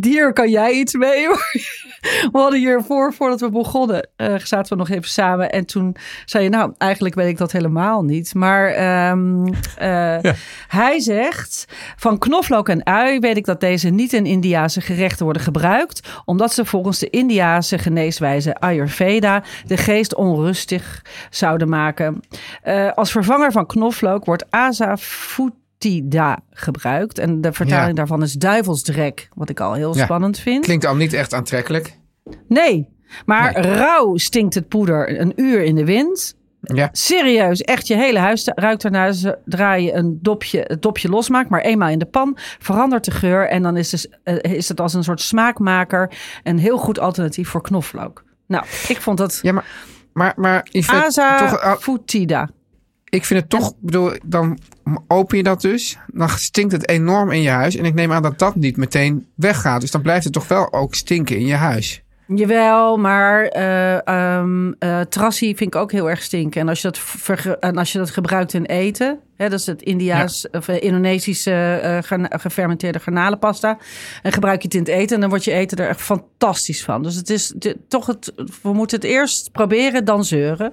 hier 0.00 0.32
kan 0.32 0.50
jij 0.50 0.72
iets 0.72 0.94
mee. 0.94 1.28
We 2.32 2.38
hadden 2.38 2.58
hiervoor, 2.58 3.12
voordat 3.12 3.40
we 3.40 3.50
begonnen, 3.50 4.08
eh, 4.16 4.34
zaten 4.38 4.72
we 4.72 4.78
nog 4.78 4.88
even 4.88 5.08
samen. 5.08 5.50
En 5.52 5.66
toen 5.66 5.96
zei 6.24 6.44
je, 6.44 6.50
nou, 6.50 6.72
eigenlijk 6.78 7.14
weet 7.14 7.28
ik 7.28 7.38
dat 7.38 7.52
helemaal 7.52 8.02
niet. 8.02 8.34
Maar 8.34 8.68
ehm, 8.68 9.46
eh, 9.76 10.32
hij 10.80 11.00
zegt, 11.00 11.64
van 11.96 12.18
knoflook 12.18 12.68
en 12.68 12.86
ui 12.86 13.18
weet 13.18 13.36
ik 13.36 13.44
dat 13.44 13.60
deze 13.60 13.88
niet 13.88 14.12
in 14.12 14.26
Indiase 14.26 14.80
gerechten 14.80 15.24
worden 15.24 15.42
gebruikt. 15.42 16.08
Omdat 16.24 16.52
ze 16.52 16.64
volgens 16.64 16.98
de 16.98 17.10
Indiase 17.10 17.78
geneeswijze 17.78 18.54
Ayurveda 18.54 19.42
de 19.66 19.76
geest 19.76 20.14
onrustig 20.14 21.04
zouden 21.30 21.68
maken. 21.68 22.20
Eh, 22.62 22.92
als 22.92 23.10
vervanger 23.10 23.52
van 23.52 23.66
knoflook 23.66 24.24
wordt 24.24 24.50
asafoetida 24.50 25.64
gebruikt. 26.50 27.18
En 27.18 27.40
de 27.40 27.52
vertaling 27.52 27.88
Ja. 27.88 27.92
daarvan 27.94 28.22
is 28.22 28.32
duivelsdrek, 28.32 29.28
wat 29.34 29.48
ik 29.48 29.60
al 29.60 29.72
heel 29.72 29.96
Ja. 29.96 30.04
spannend 30.04 30.38
vind. 30.38 30.64
Klinkt 30.64 30.84
al 30.86 30.96
niet 30.96 31.12
echt 31.12 31.34
aantrekkelijk. 31.34 31.98
Nee, 32.48 32.88
maar 33.24 33.52
Nee. 33.60 33.72
rauw 33.74 34.16
stinkt 34.16 34.54
het 34.54 34.68
poeder 34.68 35.20
een 35.20 35.32
uur 35.36 35.62
in 35.62 35.74
de 35.74 35.84
wind. 35.84 36.34
Ja. 36.60 36.88
Serieus, 36.92 37.60
echt 37.62 37.86
je 37.86 37.96
hele 37.96 38.18
huis 38.18 38.50
ruikt 38.54 38.84
ernaar. 38.84 39.12
Zodra 39.14 39.74
je 39.74 39.92
een 39.92 40.18
dopje, 40.22 40.64
het 40.66 40.82
dopje 40.82 41.08
losmaakt, 41.08 41.48
maar 41.50 41.60
eenmaal 41.60 41.88
in 41.88 41.98
de 41.98 42.04
pan, 42.06 42.36
verandert 42.58 43.04
de 43.04 43.10
geur. 43.10 43.48
En 43.48 43.62
dan 43.62 43.76
is, 43.76 43.90
dus, 43.90 44.08
eh, 44.22 44.52
is 44.52 44.68
het 44.68 44.80
als 44.80 44.94
een 44.94 45.04
soort 45.04 45.20
smaakmaker 45.20 46.12
een 46.42 46.58
heel 46.58 46.78
goed 46.78 46.98
alternatief 46.98 47.48
voor 47.48 47.62
knoflook. 47.62 48.24
Nou, 48.46 48.64
ik 48.88 49.00
vond 49.00 49.18
dat 49.18 49.38
Ja, 49.42 49.52
maar, 49.52 49.64
maar, 50.12 50.32
maar 50.36 50.66
Yvette, 50.70 51.04
toch, 51.38 51.60
ah, 51.60 51.70
asafoetida. 51.72 52.48
Ik 53.08 53.24
vind 53.24 53.40
het 53.40 53.50
toch, 53.50 53.72
bedoel, 53.80 54.12
dan 54.24 54.58
open 55.08 55.36
je 55.36 55.42
dat 55.42 55.60
dus. 55.60 55.98
Dan 56.06 56.28
stinkt 56.28 56.72
het 56.72 56.88
enorm 56.88 57.30
in 57.30 57.42
je 57.42 57.50
huis. 57.50 57.76
En 57.76 57.84
ik 57.84 57.94
neem 57.94 58.12
aan 58.12 58.22
dat 58.22 58.38
dat 58.38 58.56
niet 58.56 58.76
meteen 58.76 59.26
weggaat. 59.34 59.80
Dus 59.80 59.90
dan 59.90 60.02
blijft 60.02 60.24
het 60.24 60.32
toch 60.32 60.48
wel 60.48 60.72
ook 60.72 60.94
stinken 60.94 61.38
in 61.38 61.46
je 61.46 61.54
huis. 61.54 62.02
Jawel, 62.26 62.96
maar 62.96 63.48
trassi 65.08 65.56
vind 65.56 65.74
ik 65.74 65.80
ook 65.80 65.92
heel 65.92 66.10
erg 66.10 66.22
stinken. 66.22 66.60
En 66.60 66.68
als 66.68 66.80
je 66.82 66.90
dat, 66.90 67.56
en 67.60 67.76
als 67.76 67.92
je 67.92 67.98
dat 67.98 68.10
gebruikt 68.10 68.52
in 68.54 68.64
eten, 68.64 69.18
hè, 69.36 69.48
dat 69.48 69.58
is 69.60 69.66
het 69.66 69.82
Indiaas 69.82 70.46
of 70.50 70.68
eh, 70.68 70.82
Indonesische 70.82 72.00
gefermenteerde 72.30 72.98
garnalenpasta. 72.98 73.78
En 74.22 74.32
gebruik 74.32 74.60
je 74.62 74.66
het 74.66 74.74
in 74.76 74.80
het 74.82 74.88
eten 74.90 75.14
en 75.14 75.20
dan 75.20 75.30
wordt 75.30 75.44
je 75.44 75.52
eten 75.52 75.78
er 75.78 75.88
echt 75.88 76.00
fantastisch 76.00 76.84
van. 76.84 77.02
Dus 77.02 77.14
het 77.14 77.30
is 77.30 77.52
de- 77.56 77.76
toch 77.88 78.06
het, 78.06 78.32
we 78.62 78.72
moeten 78.72 78.96
het 78.96 79.06
eerst 79.06 79.52
proberen, 79.52 80.04
dan 80.04 80.24
zeuren. 80.24 80.72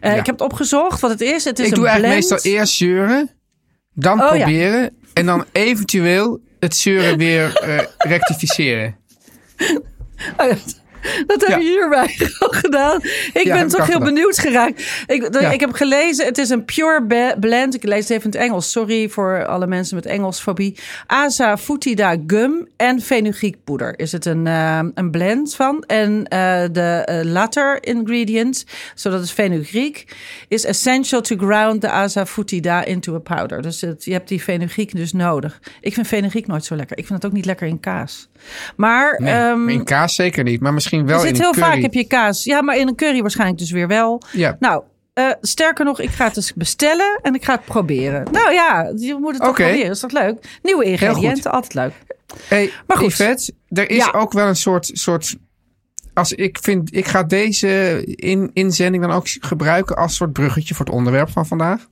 Ja. 0.00 0.10
Ik 0.10 0.26
heb 0.26 0.38
het 0.38 0.40
opgezocht 0.40 1.00
wat 1.00 1.10
het 1.10 1.20
is. 1.20 1.44
Het 1.44 1.58
is 1.58 1.64
ik 1.66 1.70
een 1.72 1.78
doe 1.78 1.88
eigenlijk 1.88 2.14
meestal 2.14 2.52
eerst 2.52 2.74
zeuren. 2.74 3.30
Dan 3.94 4.20
Oh, 4.22 4.36
ja. 4.36 4.44
proberen. 4.44 4.96
En 5.12 5.26
dan 5.26 5.44
eventueel 5.52 6.40
het 6.58 6.76
zeuren 6.76 7.18
weer 7.18 7.60
rectificeren. 7.98 8.96
Dat 11.26 11.40
heb 11.40 11.48
Ja. 11.48 11.56
je 11.56 11.62
hierbij 11.64 12.06
gedaan. 12.62 13.00
Ik 13.32 13.40
Ja, 13.44 13.54
ben 13.54 13.68
toch 13.68 13.86
heel 13.86 13.86
gedaan. 13.98 14.14
benieuwd 14.14 14.38
geraakt. 14.38 15.04
Ik, 15.06 15.32
de- 15.32 15.40
Ja. 15.40 15.50
ik 15.50 15.60
heb 15.60 15.72
gelezen, 15.72 16.26
het 16.26 16.38
is 16.38 16.48
een 16.48 16.64
pure 16.64 17.34
blend. 17.40 17.74
Ik 17.74 17.82
lees 17.84 17.98
het 18.08 18.10
even 18.10 18.22
in 18.24 18.30
het 18.30 18.48
Engels. 18.48 18.70
Sorry 18.70 19.08
voor 19.08 19.46
alle 19.46 19.66
mensen 19.66 19.96
met 19.96 20.06
Engelsfobie. 20.06 20.78
Asafoetida 21.06 22.16
gum 22.26 22.68
en 22.76 23.00
fenugreekpoeder 23.00 23.98
is 23.98 24.12
het 24.12 24.24
een, 24.26 24.46
eh, 24.46 24.80
een 24.94 25.10
blend 25.10 25.54
van. 25.54 25.82
En 25.86 26.26
eh, 26.28 26.62
de 26.72 27.02
eh, 27.04 27.24
latter 27.24 27.82
ingredient, 27.84 28.64
zo 28.94 29.10
dat 29.10 29.22
is 29.22 29.30
fenugreek, 29.30 30.16
is 30.48 30.64
essential 30.64 31.20
to 31.20 31.36
ground 31.36 31.80
the 31.80 31.88
asafoetida 31.88 32.84
into 32.84 33.14
a 33.14 33.18
powder. 33.18 33.62
Dus 33.62 33.80
het, 33.80 34.04
je 34.04 34.12
hebt 34.12 34.28
die 34.28 34.40
fenugreek 34.40 34.96
dus 34.96 35.12
nodig. 35.12 35.60
Ik 35.80 35.94
vind 35.94 36.06
fenugreek 36.06 36.46
nooit 36.46 36.64
zo 36.64 36.76
lekker. 36.76 36.98
Ik 36.98 37.06
vind 37.06 37.22
het 37.22 37.30
ook 37.30 37.36
niet 37.36 37.46
lekker 37.46 37.66
in 37.66 37.80
kaas. 37.80 38.28
Maar 38.76 39.20
Nee, 39.20 39.34
ehm, 39.34 39.68
in 39.68 39.84
kaas 39.84 40.14
zeker 40.14 40.44
niet, 40.44 40.60
maar 40.60 40.74
misschien 40.74 41.06
wel 41.06 41.20
in 41.20 41.26
zit 41.26 41.34
een 41.36 41.40
heel 41.42 41.52
curry. 41.52 41.66
vaak 41.66 41.80
heb 41.82 41.92
je 41.94 42.04
kaas. 42.06 42.44
Ja, 42.44 42.62
maar 42.62 42.76
in 42.76 42.88
een 42.88 42.94
curry 42.96 43.20
waarschijnlijk 43.20 43.58
dus 43.58 43.70
weer 43.70 43.88
wel. 43.88 44.22
Ja. 44.32 44.56
Nou, 44.60 44.82
eh, 45.14 45.30
sterker 45.40 45.84
nog, 45.84 46.00
ik 46.00 46.10
ga 46.10 46.24
het 46.24 46.34
dus 46.34 46.52
bestellen 46.54 47.18
en 47.22 47.34
ik 47.34 47.44
ga 47.44 47.52
het 47.54 47.64
proberen. 47.64 48.26
Nou 48.32 48.52
ja, 48.52 48.92
je 48.96 49.16
moet 49.20 49.32
het 49.32 49.40
toch 49.40 49.50
Oké. 49.50 49.62
proberen. 49.62 49.90
Is 49.90 50.00
toch 50.00 50.12
leuk? 50.12 50.58
Nieuwe 50.62 50.84
ingrediënten, 50.84 51.50
altijd 51.52 51.74
leuk. 51.74 51.92
Hey, 52.48 52.70
Maar 52.86 52.96
goed. 52.96 53.10
Yvette, 53.12 53.52
er 53.68 53.90
is 53.90 53.96
Ja. 53.96 54.10
ook 54.12 54.32
wel 54.32 54.46
een 54.46 54.56
soort, 54.56 54.90
soort 54.92 55.36
als 56.14 56.32
ik 56.32 56.58
vind, 56.62 56.96
ik 56.96 57.06
ga 57.06 57.22
deze 57.22 58.02
in, 58.04 58.50
inzending 58.52 59.02
dan 59.02 59.12
ook 59.12 59.26
gebruiken 59.40 59.96
als 59.96 60.14
soort 60.16 60.32
bruggetje 60.32 60.74
voor 60.74 60.84
het 60.86 60.94
onderwerp 60.94 61.30
van 61.30 61.46
vandaag. 61.46 61.86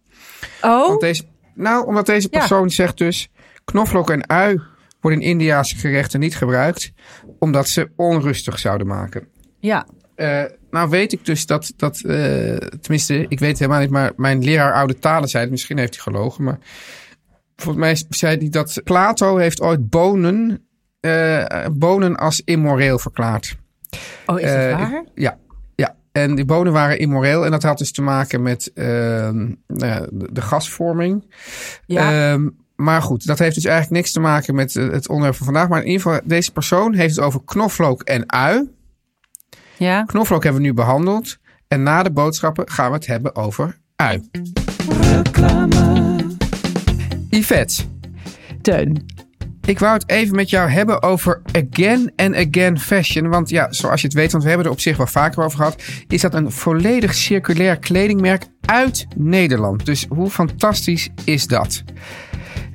Oh, 0.63 0.87
Want 0.87 1.01
deze, 1.01 1.23
nou, 1.55 1.87
omdat 1.87 2.07
deze 2.07 2.29
Ja. 2.31 2.39
persoon 2.39 2.71
zegt 2.71 2.99
dus, 2.99 3.31
knoflook 3.65 4.11
en 4.11 4.29
ui 4.29 4.61
worden 5.01 5.21
in 5.21 5.29
Indiaanse 5.29 5.77
gerechten 5.77 6.21
niet 6.21 6.37
gebruikt, 6.37 6.93
omdat 7.39 7.69
ze 7.69 7.91
onrustig 7.97 8.59
zouden 8.59 8.87
maken. 8.87 9.29
ja. 9.59 9.87
Eh, 10.21 10.43
nou 10.71 10.91
weet 10.91 11.13
ik 11.13 11.25
dus 11.25 11.47
dat, 11.47 11.73
dat 11.77 12.01
eh, 12.01 12.57
tenminste, 12.57 13.27
ik 13.29 13.39
weet 13.39 13.59
helemaal 13.59 13.81
niet, 13.81 13.91
maar 13.91 14.13
mijn 14.17 14.45
leraar 14.45 14.73
oude 14.73 14.99
talen 14.99 15.29
zei 15.29 15.43
het, 15.43 15.53
misschien 15.53 15.79
heeft 15.79 15.95
hij 15.95 16.03
gelogen, 16.03 16.45
maar 16.45 16.59
volgens 17.57 17.85
mij 17.85 18.03
zei 18.09 18.37
hij 18.37 18.49
dat 18.49 18.81
Plato 18.85 19.37
heeft 19.37 19.61
ooit 19.61 19.91
bonen, 19.91 20.67
eh, 21.01 21.67
bonen 21.73 22.17
als 22.17 22.43
immoreel 22.45 22.99
verklaard. 22.99 23.57
Oh, 24.27 24.41
is 24.41 24.53
dat 24.53 24.71
waar? 24.71 25.05
Ja, 25.15 25.39
ja. 25.75 25.97
En 26.13 26.35
die 26.35 26.45
bonen 26.45 26.73
waren 26.73 26.99
immoreel 26.99 27.45
en 27.45 27.51
dat 27.51 27.63
had 27.63 27.79
dus 27.79 27.93
te 27.93 28.03
maken 28.03 28.43
met 28.43 28.71
ehm, 28.75 29.53
nou 29.67 30.09
de 30.11 30.41
gasvorming. 30.41 31.35
Ja. 31.87 32.33
Ehm, 32.33 32.49
maar 32.81 33.03
goed, 33.03 33.27
dat 33.27 33.39
heeft 33.39 33.55
dus 33.55 33.65
eigenlijk 33.65 33.97
niks 33.97 34.13
te 34.13 34.21
maken 34.21 34.55
met 34.55 34.77
eh, 34.77 34.91
het 34.91 35.09
onderwerp 35.09 35.37
van 35.37 35.45
vandaag. 35.45 35.69
Maar 35.69 35.81
in 35.81 35.87
ieder 35.87 36.03
geval, 36.03 36.21
deze 36.25 36.53
persoon 36.53 36.95
heeft 36.95 37.17
het 37.17 37.25
over 37.25 37.41
knoflook 37.45 38.03
en 38.03 38.33
ui. 38.33 38.69
ja. 39.77 40.05
Knoflook 40.05 40.43
hebben 40.43 40.63
we 40.63 40.69
nu 40.69 40.75
behandeld. 40.75 41.39
En 41.69 41.83
na 41.83 42.03
de 42.03 42.11
boodschappen 42.11 42.71
gaan 42.71 42.89
we 42.89 42.95
het 42.95 43.07
hebben 43.07 43.37
over 43.37 43.79
ui. 43.97 44.29
Yvette, 47.31 47.83
Teun. 48.63 49.07
ik 49.65 49.79
wou 49.79 49.93
het 49.93 50.09
even 50.09 50.37
met 50.37 50.51
jou 50.51 50.71
hebben 50.71 51.03
over 51.03 51.43
again 51.53 52.13
and 52.17 52.35
again 52.35 52.79
fashion. 52.79 53.29
Want 53.29 53.49
ja, 53.49 53.73
zoals 53.73 54.01
je 54.01 54.07
het 54.07 54.17
weet, 54.17 54.33
want 54.33 54.43
we 54.43 54.49
hebben 54.49 54.67
er 54.67 54.73
op 54.73 54.81
zich 54.81 54.97
wel 54.97 55.07
vaker 55.07 55.45
over 55.45 55.59
gehad. 55.59 55.83
Is 56.09 56.21
dat 56.21 56.35
een 56.35 56.53
volledig 56.53 57.15
circulair 57.15 57.79
kledingmerk 57.79 58.45
uit 58.61 59.07
Nederland. 59.17 59.87
Dus 59.87 60.07
hoe 60.09 60.31
fantastisch 60.31 61.09
is 61.25 61.47
dat? 61.47 61.83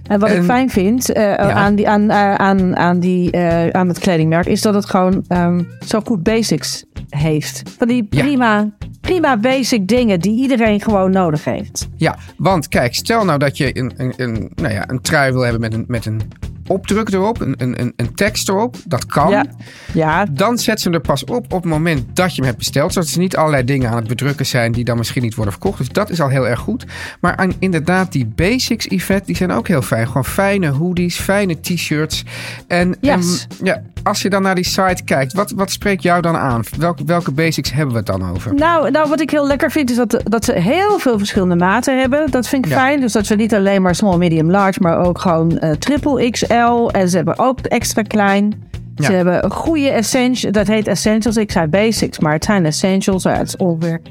En 0.07 0.19
wat 0.19 0.29
ik 0.29 0.35
En- 0.35 0.43
fijn 0.43 0.69
vind 0.69 1.11
eh, 1.11 1.33
aan, 1.35 1.75
die, 1.75 1.89
aan, 1.89 2.09
eh, 2.09 2.35
aan, 2.35 2.75
aan, 2.77 2.99
die, 2.99 3.31
eh, 3.31 3.69
aan 3.69 3.87
het 3.87 3.99
kledingmerk 3.99 4.45
is 4.45 4.61
dat 4.61 4.73
het 4.73 4.85
gewoon 4.85 5.23
ehm, 5.27 5.63
zo 5.85 5.99
goed 6.05 6.23
basics 6.23 6.85
heeft. 7.09 7.61
Van 7.77 7.87
die 7.87 8.07
Ja. 8.09 8.21
prima, 8.23 8.69
prima 9.01 9.37
basic 9.37 9.87
dingen 9.87 10.19
die 10.19 10.41
iedereen 10.41 10.81
gewoon 10.81 11.11
nodig 11.11 11.43
heeft. 11.43 11.87
Ja, 11.95 12.17
want 12.37 12.67
kijk, 12.67 12.95
stel 12.95 13.25
nou 13.25 13.39
dat 13.39 13.57
je 13.57 13.77
een, 13.77 13.93
een, 13.97 14.13
een, 14.17 14.51
nou 14.55 14.73
ja, 14.73 14.89
een 14.89 15.01
trui 15.01 15.31
wil 15.31 15.41
hebben 15.41 15.61
met 15.61 15.73
een, 15.73 15.85
met 15.87 16.05
een 16.05 16.21
opdruk 16.67 17.09
erop, 17.09 17.41
een, 17.41 17.53
een, 17.57 17.93
een- 17.95 18.13
tekst 18.15 18.49
erop. 18.49 18.75
Dat 18.85 19.05
kan. 19.05 19.29
Ja. 19.29 19.45
Ja, 19.93 20.25
Dan 20.31 20.57
zet 20.57 20.79
ze 20.81 20.87
hem 20.89 20.97
er 20.97 21.03
pas 21.03 21.23
op 21.23 21.53
op 21.53 21.61
het 21.61 21.71
moment 21.71 22.15
dat 22.15 22.29
je 22.29 22.35
hem 22.35 22.45
hebt 22.45 22.57
besteld. 22.57 22.93
Zodat 22.93 23.09
ze 23.09 23.19
niet 23.19 23.37
allerlei 23.37 23.63
dingen 23.63 23.89
aan 23.89 23.95
het 23.95 24.07
bedrukken 24.07 24.45
zijn 24.45 24.71
die 24.71 24.83
dan 24.83 24.97
misschien 24.97 25.21
niet 25.21 25.35
worden 25.35 25.53
verkocht. 25.53 25.77
Dus 25.77 25.89
dat 25.89 26.09
is 26.09 26.21
al 26.21 26.29
heel 26.29 26.47
erg 26.47 26.59
goed. 26.59 26.85
Maar 27.21 27.35
aan, 27.35 27.53
inderdaad, 27.59 28.11
die 28.11 28.25
basics, 28.25 28.85
Yvette, 28.85 29.25
die 29.25 29.35
zijn 29.35 29.51
ook 29.51 29.67
heel 29.67 29.81
fijn. 29.81 30.07
Gewoon 30.07 30.25
fijne 30.25 30.67
hoodies, 30.69 31.19
fijne 31.19 31.59
t-shirts. 31.59 32.23
En, 32.67 32.95
Yes. 33.01 33.47
en, 33.59 33.65
ja, 33.65 33.81
als 34.03 34.21
je 34.21 34.29
dan 34.29 34.41
naar 34.41 34.55
die 34.55 34.63
site 34.65 35.03
kijkt, 35.05 35.33
wat, 35.33 35.51
wat 35.51 35.71
spreekt 35.71 36.03
jou 36.03 36.21
dan 36.21 36.35
aan? 36.35 36.61
Welke, 36.77 37.03
welke 37.05 37.31
basics 37.31 37.71
hebben 37.73 37.91
we 37.91 37.97
het 37.97 38.05
dan 38.07 38.29
over? 38.29 38.53
Nou, 38.55 38.91
nou, 38.91 39.09
wat 39.09 39.21
ik 39.21 39.29
heel 39.29 39.47
lekker 39.47 39.71
vind 39.71 39.89
is 39.89 39.95
dat, 39.95 40.21
dat 40.23 40.45
ze 40.45 40.53
heel 40.53 40.99
veel 40.99 41.17
verschillende 41.17 41.55
maten 41.55 41.99
hebben. 41.99 42.31
Dat 42.31 42.47
vind 42.47 42.65
ik 42.65 42.71
Ja. 42.71 42.77
fijn. 42.77 42.99
Dus 42.99 43.11
dat 43.11 43.25
ze 43.25 43.35
niet 43.35 43.53
alleen 43.53 43.81
maar 43.81 43.95
small, 43.95 44.17
medium, 44.17 44.51
large, 44.51 44.79
maar 44.81 45.05
ook 45.05 45.19
gewoon 45.19 45.57
eh, 45.57 45.71
triple 45.71 46.29
XL. 46.29 46.53
En 46.91 47.09
ze 47.09 47.15
hebben 47.15 47.39
ook 47.39 47.59
extra 47.59 48.01
klein. 48.01 48.63
Ja. 48.95 49.05
Ze 49.05 49.11
hebben 49.11 49.43
een 49.43 49.51
goede 49.51 49.89
essentials. 49.89 50.53
Dat 50.55 50.67
heet 50.67 50.87
essentials. 50.87 51.37
Ik 51.37 51.51
zei 51.51 51.67
basics, 51.67 52.19
maar 52.19 52.33
het 52.33 52.43
zijn 52.45 52.65
essentials. 52.65 53.23
Ja, 53.23 53.33
het 53.37 53.47
is 53.47 53.57
ongeveer 53.57 54.01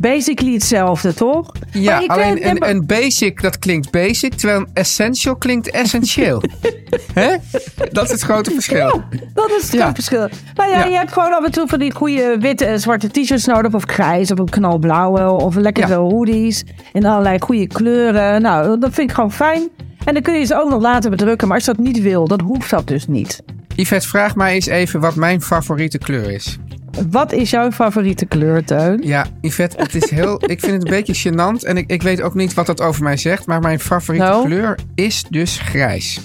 basically 0.00 0.52
hetzelfde, 0.52 1.14
toch? 1.14 1.52
Ja, 1.72 2.02
alleen 2.06 2.48
een, 2.48 2.68
een 2.68 2.86
basic, 2.86 3.42
dat 3.42 3.58
klinkt 3.58 3.90
basic, 3.90 4.34
terwijl 4.34 4.60
een 4.60 4.68
essential 4.74 5.36
klinkt 5.36 5.70
essentieel. 5.70 6.42
Hè? 7.14 7.36
Dat 7.92 8.04
is 8.04 8.10
het 8.10 8.20
grote 8.20 8.50
verschil. 8.50 9.02
Dat 9.34 9.50
is 9.58 9.62
het 9.62 9.72
Ja. 9.72 9.80
groot 9.82 9.94
verschil. 9.94 10.28
Nou 10.54 10.70
ja, 10.70 10.78
Ja. 10.78 10.84
je 10.84 10.96
hebt 10.96 11.12
gewoon 11.12 11.32
af 11.34 11.44
en 11.44 11.50
toe 11.52 11.66
van 11.68 11.78
die 11.78 11.92
goede 11.94 12.36
witte 12.40 12.64
en 12.64 12.80
zwarte 12.80 13.08
t-shirts 13.10 13.44
nodig. 13.44 13.72
Of 13.74 13.84
grijs 13.86 14.30
of 14.32 14.38
een 14.38 14.48
knalblauwe. 14.48 15.30
Of 15.30 15.54
lekker 15.54 15.86
veel 15.86 16.10
hoodies. 16.10 16.64
In 16.92 17.06
allerlei 17.06 17.38
goede 17.40 17.66
kleuren. 17.66 18.42
Nou, 18.42 18.78
dat 18.78 18.94
vind 18.94 19.08
ik 19.08 19.14
gewoon 19.14 19.32
fijn. 19.32 19.68
En 20.08 20.14
dan 20.14 20.22
kun 20.22 20.38
je 20.38 20.44
ze 20.44 20.56
ook 20.60 20.70
nog 20.70 20.80
laten 20.82 21.10
bedrukken. 21.10 21.48
Maar 21.48 21.56
als 21.56 21.66
je 21.66 21.72
dat 21.74 21.84
niet 21.84 22.00
wil, 22.00 22.28
dan 22.28 22.40
hoeft 22.40 22.70
dat 22.70 22.86
dus 22.86 23.06
niet. 23.06 23.42
Yvette, 23.74 24.08
vraag 24.08 24.36
mij 24.36 24.54
eens 24.54 24.66
even 24.66 25.00
wat 25.00 25.14
mijn 25.14 25.42
favoriete 25.42 25.98
kleur 25.98 26.30
is. 26.30 26.58
Wat 27.10 27.32
is 27.32 27.50
jouw 27.50 27.70
favoriete 27.70 28.26
kleur, 28.26 28.64
Teun? 28.64 29.00
Ja, 29.02 29.26
Yvette, 29.40 29.76
het 29.78 29.94
is 29.94 30.10
heel, 30.10 30.34
ik 30.50 30.60
vind 30.60 30.72
het 30.72 30.82
een 30.84 30.90
beetje 31.04 31.30
gênant. 31.30 31.66
En 31.66 31.76
ik, 31.76 31.90
ik 31.90 32.02
weet 32.02 32.22
ook 32.22 32.34
niet 32.34 32.54
wat 32.54 32.66
dat 32.66 32.80
over 32.80 33.02
mij 33.02 33.16
zegt. 33.16 33.46
Maar 33.46 33.60
mijn 33.60 33.80
favoriete 33.80 34.26
Nou? 34.26 34.46
kleur 34.46 34.78
is 34.94 35.24
dus 35.30 35.58
grijs. 35.58 36.20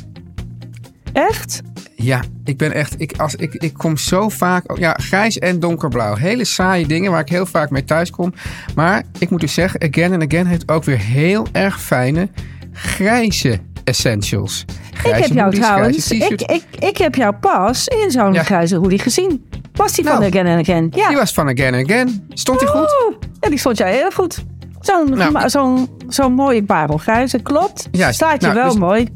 Echt? 1.13 1.61
Ja, 1.95 2.23
ik 2.43 2.57
ben 2.57 2.73
echt. 2.73 3.01
Ik, 3.01 3.17
als, 3.17 3.35
ik, 3.35 3.53
ik 3.53 3.73
kom 3.73 3.97
zo 3.97 4.29
vaak. 4.29 4.71
oh 4.71 4.77
Ja, 4.77 4.97
grijs 5.01 5.39
en 5.39 5.59
donkerblauw. 5.59 6.15
Hele 6.15 6.45
saaie 6.45 6.87
dingen 6.87 7.11
waar 7.11 7.21
ik 7.21 7.29
heel 7.29 7.45
vaak 7.45 7.69
mee 7.69 7.83
thuis 7.83 8.09
kom. 8.09 8.33
Maar 8.75 9.03
ik 9.19 9.29
moet 9.29 9.41
dus 9.41 9.53
zeggen, 9.53 9.81
Again 9.81 10.13
and 10.13 10.23
Again 10.23 10.45
heeft 10.45 10.71
ook 10.71 10.83
weer 10.83 10.99
heel 10.99 11.47
erg 11.51 11.81
fijne 11.81 12.29
grijze 12.73 13.59
essentials. 13.83 14.65
Grijze 14.93 15.17
ik 15.17 15.23
heb 15.23 15.33
jou 15.33 15.43
hoodies, 15.45 15.59
trouwens. 15.65 16.11
Ik, 16.11 16.41
ik, 16.41 16.63
ik 16.79 16.97
heb 16.97 17.15
jou 17.15 17.33
pas 17.35 17.87
in 17.87 18.11
zo'n 18.11 18.33
Ja. 18.33 18.43
grijze 18.43 18.75
hoodie 18.75 18.99
gezien. 18.99 19.45
Was 19.73 19.93
die 19.93 20.03
van 20.05 20.13
Nou, 20.19 20.25
Again 20.25 20.47
and 20.47 20.59
Again? 20.59 20.91
Ja. 20.95 21.07
Die 21.07 21.17
was 21.17 21.33
van 21.33 21.49
Again 21.49 21.73
and 21.73 21.89
Again. 21.91 22.25
Stond 22.29 22.59
die 22.59 22.67
goed? 22.67 22.95
Ja, 23.39 23.49
die 23.49 23.57
stond 23.59 23.77
jij 23.77 23.93
heel 23.95 24.11
goed. 24.11 24.43
Zo'n 24.79 25.09
Nou. 25.17 25.49
zo'n 25.49 25.89
zo'n 26.07 26.33
mooie 26.33 26.63
parelgrijze, 26.63 27.39
klopt. 27.39 27.87
Juist. 27.91 28.15
Staat 28.15 28.41
je 28.41 28.47
Nou, 28.47 28.59
wel 28.59 28.69
dus- 28.69 28.79
mooi. 28.79 29.07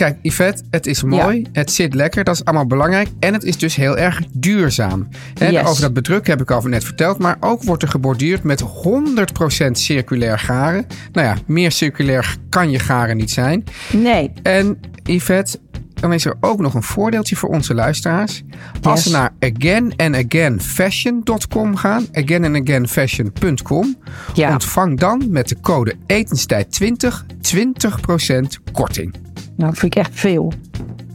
Kijk, 0.00 0.18
Yvette, 0.22 0.62
het 0.70 0.86
is 0.86 1.02
mooi. 1.02 1.46
Het 1.52 1.70
zit 1.70 1.94
lekker. 1.94 2.24
Dat 2.24 2.34
is 2.34 2.44
allemaal 2.44 2.66
belangrijk. 2.66 3.08
En 3.18 3.32
het 3.32 3.44
is 3.44 3.58
dus 3.58 3.74
heel 3.74 3.98
erg 3.98 4.20
duurzaam. 4.32 5.08
Yes. 5.34 5.66
Over 5.66 5.82
dat 5.82 5.92
bedruk 5.92 6.26
heb 6.26 6.40
ik 6.40 6.50
al 6.50 6.62
net 6.62 6.84
verteld. 6.84 7.18
Maar 7.18 7.36
ook 7.40 7.62
wordt 7.62 7.82
er 7.82 7.88
geborduurd 7.88 8.42
met 8.42 8.62
100% 8.62 9.70
circulair 9.70 10.38
garen. 10.38 10.86
Nou 11.12 11.26
ja, 11.26 11.36
meer 11.46 11.72
circulair 11.72 12.36
kan 12.48 12.70
je 12.70 12.78
garen 12.78 13.16
niet 13.16 13.30
zijn. 13.30 13.64
Nee. 13.92 14.32
En 14.42 14.80
Yvette, 15.04 15.58
dan 16.00 16.12
is 16.12 16.24
er 16.24 16.34
ook 16.40 16.60
nog 16.60 16.74
een 16.74 16.82
voordeeltje 16.82 17.36
voor 17.36 17.48
onze 17.48 17.74
luisteraars. 17.74 18.42
Als 18.82 18.94
Yes. 18.94 19.02
ze 19.12 19.18
naar 19.18 19.32
againandagainfashion.com 19.40 21.76
gaan, 21.76 22.06
againandagainfashion.com, 22.12 23.96
Ja. 24.34 24.52
ontvang 24.52 24.98
dan 24.98 25.26
met 25.30 25.48
de 25.48 25.56
code 25.60 25.94
etenstijd20 26.06 27.24
20% 27.40 28.58
korting. 28.72 29.14
Nou, 29.56 29.74
vind 29.76 29.94
ik 29.96 30.00
echt 30.00 30.10
veel. 30.14 30.52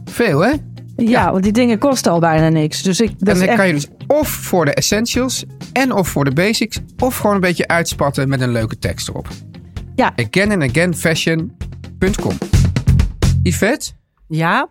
Veel 0.04 0.40
hè? 0.40 0.52
Ja, 0.96 1.30
want 1.32 1.42
die 1.42 1.52
dingen 1.52 1.78
kosten 1.78 2.12
al 2.12 2.20
bijna 2.20 2.48
niks. 2.48 2.82
Dus 2.82 3.00
ik, 3.00 3.10
dat 3.18 3.28
en 3.28 3.34
dan 3.38 3.48
echt... 3.48 3.56
kan 3.56 3.66
je 3.66 3.72
dus 3.72 3.86
of 4.06 4.28
voor 4.28 4.64
de 4.64 4.74
essentials 4.74 5.44
en 5.72 5.92
of 5.92 6.08
voor 6.08 6.24
de 6.24 6.32
basics, 6.32 6.78
of 6.98 7.16
gewoon 7.16 7.34
een 7.34 7.40
beetje 7.40 7.68
uitspatten 7.68 8.28
met 8.28 8.40
een 8.40 8.52
leuke 8.52 8.78
tekst 8.78 9.08
erop. 9.08 9.28
Ja. 9.94 10.12
Againandagainfashion.com 10.16 12.38
Yvette? 13.42 13.90
Ja, 14.28 14.68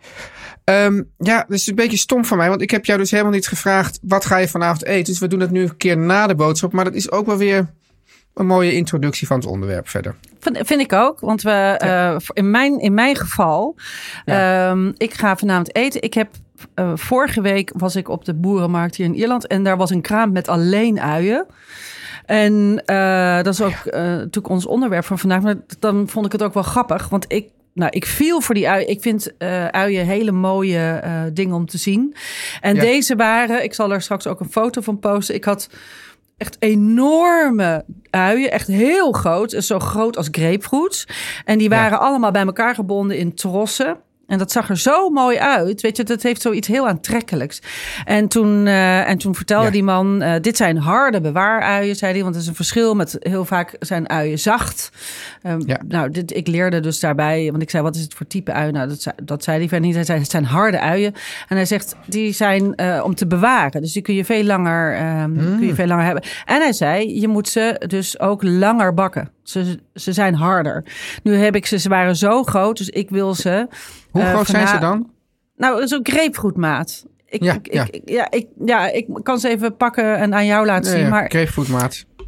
Ehm, 0.64 1.02
ja, 1.18 1.38
dat 1.48 1.58
is 1.58 1.68
een 1.68 1.76
beetje 1.76 1.98
stom 1.98 2.26
van 2.26 2.38
mij, 2.38 2.50
want 2.50 2.62
ik 2.62 2.72
heb 2.72 2.86
jou 2.86 3.00
dus 3.00 3.12
helemaal 3.12 3.32
niet 3.32 3.48
gevraagd 3.48 4.00
wat 4.02 4.26
ga 4.26 4.38
je 4.38 4.48
vanavond 4.48 4.86
eten. 4.86 5.04
Dus 5.06 5.20
we 5.20 5.28
doen 5.28 5.40
het 5.40 5.52
nu 5.52 5.62
een 5.64 5.78
keer 5.78 5.98
na 5.98 6.28
de 6.28 6.36
boodschap, 6.36 6.72
maar 6.74 6.84
dat 6.84 6.94
is 6.94 7.12
ook 7.12 7.26
wel 7.26 7.38
weer 7.38 7.74
een 8.34 8.46
mooie 8.46 8.74
introductie 8.74 9.28
van 9.28 9.38
het 9.38 9.46
onderwerp 9.46 9.90
verder. 9.90 10.16
vind, 10.40 10.58
vind 10.62 10.82
ik 10.82 10.94
ook. 10.94 11.20
Want 11.20 11.42
we, 11.42 11.52
eh, 11.52 12.16
in, 12.34 12.52
mijn, 12.52 12.80
in 12.80 12.94
mijn 12.94 13.16
geval, 13.16 13.76
Ja. 14.26 14.70
ehm, 14.70 14.92
ik 14.98 15.14
ga 15.14 15.36
vanavond 15.38 15.76
eten. 15.76 16.02
Ik 16.02 16.14
heb 16.14 16.30
eh, 16.74 16.92
vorige 16.96 17.42
week 17.42 17.72
was 17.76 17.96
ik 17.96 18.10
op 18.10 18.26
de 18.26 18.34
boerenmarkt 18.34 18.96
hier 18.96 19.06
in 19.06 19.16
Ierland. 19.16 19.48
En 19.48 19.64
daar 19.64 19.78
was 19.78 19.90
een 19.90 20.02
kraam 20.02 20.32
met 20.32 20.48
alleen 20.48 21.00
uien. 21.00 21.46
En 22.26 22.82
eh, 22.86 23.36
dat 23.44 23.54
is 23.54 23.62
ook 23.62 23.86
natuurlijk 23.94 24.50
ons 24.50 24.66
onderwerp 24.66 25.06
van 25.06 25.20
vandaag. 25.20 25.42
Maar 25.42 25.56
dan 25.80 26.08
vond 26.08 26.26
ik 26.26 26.32
het 26.32 26.44
ook 26.44 26.54
wel 26.54 26.64
grappig. 26.64 27.10
Want 27.10 27.26
ik 27.28 27.50
nou, 27.75 27.91
ik 27.91 28.05
viel 28.05 28.41
voor 28.41 28.55
die 28.55 28.70
uien. 28.70 28.89
Ik 28.89 29.01
vind 29.01 29.32
uh, 29.39 29.65
uien 29.65 30.05
hele 30.05 30.32
mooie 30.32 31.01
uh, 31.03 31.22
dingen 31.34 31.55
om 31.55 31.65
te 31.65 31.77
zien. 31.77 32.15
En 32.62 32.75
Ja. 32.75 32.82
deze 32.82 33.15
waren, 33.15 33.63
ik 33.63 33.74
zal 33.74 33.91
er 33.91 34.01
straks 34.01 34.27
ook 34.27 34.39
een 34.39 34.51
foto 34.51 34.82
van 34.82 35.00
posten. 35.00 35.36
Ik 35.36 35.44
had 35.44 35.70
echt 36.38 36.55
enorme 36.60 37.86
uien, 38.10 38.51
echt 38.51 38.67
heel 38.67 39.12
groot, 39.12 39.51
zo 39.51 39.79
groot 39.79 40.17
als 40.17 40.27
grapefruits. 40.32 41.08
En 41.46 41.58
die 41.58 41.70
waren 41.70 42.00
allemaal 42.00 42.32
bij 42.32 42.46
elkaar 42.46 42.75
gebonden 42.75 43.17
in 43.17 43.34
trossen. 43.34 43.98
En 44.27 44.38
dat 44.38 44.51
zag 44.51 44.70
er 44.70 44.77
zo 44.77 45.10
mooi 45.10 45.38
uit. 45.38 45.82
Weet 45.82 45.98
je, 45.98 46.03
dat 46.03 46.22
heeft 46.22 46.41
zoiets 46.41 46.67
heel 46.67 46.88
aantrekkelijks. 46.88 47.62
En 48.05 48.27
toen, 48.27 48.67
eh, 48.67 49.10
en 49.10 49.17
toen 49.17 49.36
vertelde 49.36 49.65
Ja. 49.65 49.72
die 49.72 49.84
man: 49.84 50.22
eh, 50.22 50.41
Dit 50.41 50.58
zijn 50.58 50.77
harde 50.77 51.22
bewaaruien, 51.22 51.96
zei 51.96 52.13
hij. 52.13 52.24
Want 52.24 52.36
er 52.36 52.41
is 52.41 52.48
een 52.48 52.55
verschil 52.55 52.96
met 52.96 53.15
heel 53.20 53.46
vaak 53.46 53.75
zijn 53.79 54.10
uien 54.10 54.39
zacht. 54.39 54.89
Ehm, 55.41 55.62
Ja. 55.65 55.77
Nou, 55.88 56.10
dit, 56.12 56.36
ik 56.36 56.48
leerde 56.48 56.79
dus 56.79 57.00
daarbij, 57.00 57.48
want 57.51 57.62
ik 57.62 57.70
zei: 57.70 57.84
Wat 57.84 57.96
is 57.96 58.01
het 58.01 58.13
voor 58.13 58.27
type 58.27 58.51
ui? 58.53 58.72
Nou, 58.72 58.88
dat, 58.88 59.01
zei- 59.01 59.15
dat 59.24 59.44
zei 59.44 59.58
hij 59.58 59.67
verder 59.67 59.86
niet. 59.88 59.96
Hij 59.96 60.05
zei: 60.05 60.20
Het 60.20 60.32
zijn 60.32 60.46
harde 60.46 60.79
uien. 60.79 61.13
En 61.48 61.55
hij 61.55 61.65
zegt: 61.65 61.96
Die 62.05 62.32
zijn 62.34 62.75
eh, 62.75 63.01
om 63.03 63.15
te 63.15 63.27
bewaren. 63.27 63.82
Dus 63.82 63.94
die 63.94 64.01
kun 64.01 64.13
je 64.15 64.25
veel 64.25 64.44
langer, 64.44 64.94
ehm, 64.96 65.34
kun 65.36 65.65
je 65.67 65.75
veel 65.75 65.88
langer 65.88 66.05
hebben. 66.05 66.24
En 66.46 66.62
hij 66.62 66.74
zei: 66.74 67.20
Je 67.20 67.27
moet 67.27 67.50
ze 67.50 67.82
dus 67.88 68.20
ook 68.20 68.44
langer 68.44 68.94
bakken. 68.94 69.29
Ze, 69.50 69.80
ze 69.94 70.14
zijn 70.14 70.36
harder. 70.36 70.84
Nu 71.24 71.36
heb 71.36 71.56
ik 71.56 71.66
ze, 71.66 71.80
ze 71.80 71.90
waren 71.90 72.16
zo 72.16 72.44
groot, 72.44 72.78
dus 72.78 72.90
ik 72.90 73.10
wil 73.10 73.34
ze. 73.34 73.68
Hoe 74.12 74.22
eh, 74.22 74.30
groot 74.30 74.48
zijn 74.48 74.68
ze 74.68 74.78
dan? 74.78 75.10
nou, 75.58 75.88
zo'n 75.88 76.00
grapefruitmaat. 76.04 77.06
Ik, 77.25 77.44
Ja, 77.44 77.54
ik, 77.54 77.74
ja. 77.74 77.86
Ik, 77.92 78.02
ja, 78.06 78.32
ik, 78.32 78.48
ja, 78.66 78.90
ik 78.92 79.08
kan 79.24 79.40
ze 79.40 79.50
even 79.50 79.75
pakken 79.78 80.18
en 80.18 80.34
aan 80.34 80.46
jou 80.46 80.66
laten 80.66 80.86
zien. 80.92 81.00
Ja, 81.00 81.04
ja, 81.06 81.10
Maar 81.10 81.28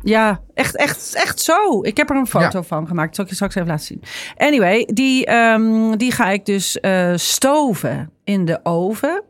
ja, 0.03 0.41
echt, 0.53 0.75
echt, 0.75 1.15
echt 1.15 1.39
zo. 1.41 1.83
Ik 1.83 1.97
heb 1.97 2.09
er 2.09 2.15
een 2.15 2.27
foto 2.27 2.57
Ja. 2.57 2.63
van 2.63 2.87
gemaakt. 2.87 3.15
Zal 3.15 3.23
ik 3.23 3.29
je 3.29 3.35
straks 3.35 3.55
even 3.55 3.67
laten 3.67 3.85
zien. 3.85 4.01
Anyway, 4.37 4.89
die, 4.93 5.25
ehm, 5.25 5.91
die 5.97 6.11
ga 6.11 6.29
ik 6.29 6.45
dus 6.45 6.79
eh, 6.79 7.11
stoven 7.15 8.09
in 8.23 8.45
de 8.45 8.59
oven. 8.63 9.23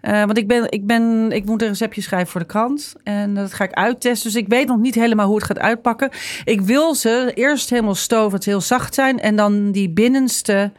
Eh, 0.00 0.24
want 0.24 0.38
ik, 0.38 0.48
ben, 0.48 0.70
ik, 0.70 0.86
ben, 0.86 1.32
ik 1.32 1.44
moet 1.44 1.62
een 1.62 1.68
receptje 1.68 2.02
schrijven 2.02 2.28
voor 2.28 2.40
de 2.40 2.46
krant. 2.46 2.94
En 3.02 3.34
dat 3.34 3.52
ga 3.52 3.64
ik 3.64 3.72
uittesten. 3.72 4.32
Dus 4.32 4.40
ik 4.40 4.48
weet 4.48 4.66
nog 4.66 4.78
niet 4.78 4.94
helemaal 4.94 5.26
hoe 5.26 5.36
het 5.36 5.44
gaat 5.44 5.58
uitpakken. 5.58 6.10
Ik 6.44 6.60
wil 6.60 6.94
ze 6.94 7.32
eerst 7.34 7.70
helemaal 7.70 7.94
stoven, 7.94 8.30
dat 8.30 8.42
ze 8.42 8.50
heel 8.50 8.60
zacht 8.60 8.94
zijn. 8.94 9.20
En 9.20 9.36
dan 9.36 9.72
die 9.72 9.90
binnenste, 9.90 10.72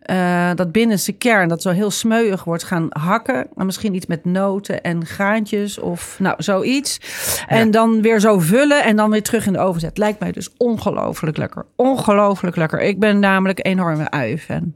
eh, 0.00 0.50
dat 0.54 0.72
binnenste 0.72 1.12
kern, 1.12 1.48
dat 1.48 1.62
zo 1.62 1.70
heel 1.70 1.90
smeuig 1.90 2.44
wordt, 2.44 2.64
gaan 2.64 2.86
hakken. 2.88 3.46
Maar 3.54 3.66
misschien 3.66 3.94
iets 3.94 4.06
met 4.06 4.24
noten 4.24 4.82
en 4.82 5.06
graantjes 5.06 5.78
of 5.78 6.16
nou, 6.18 6.42
zoiets. 6.42 7.00
En 7.46 7.70
dan 7.70 8.02
weer 8.02 8.20
zo 8.20 8.38
vullen 8.38 8.84
en 8.84 8.96
dan 8.96 9.10
weer 9.10 9.22
terug 9.22 9.46
in 9.46 9.52
de 9.52 9.58
oven 9.58 9.80
zetten. 9.80 10.02
Lijkt 10.02 10.20
mij 10.20 10.32
dus 10.32 10.50
ongelooflijk 10.56 11.36
lekker. 11.36 11.66
Ongelooflijk 11.76 12.56
lekker. 12.56 12.80
Ik 12.80 12.98
ben 12.98 13.18
namelijk 13.18 13.58
een 13.58 13.64
enorme 13.64 14.10
ui-fan. 14.10 14.74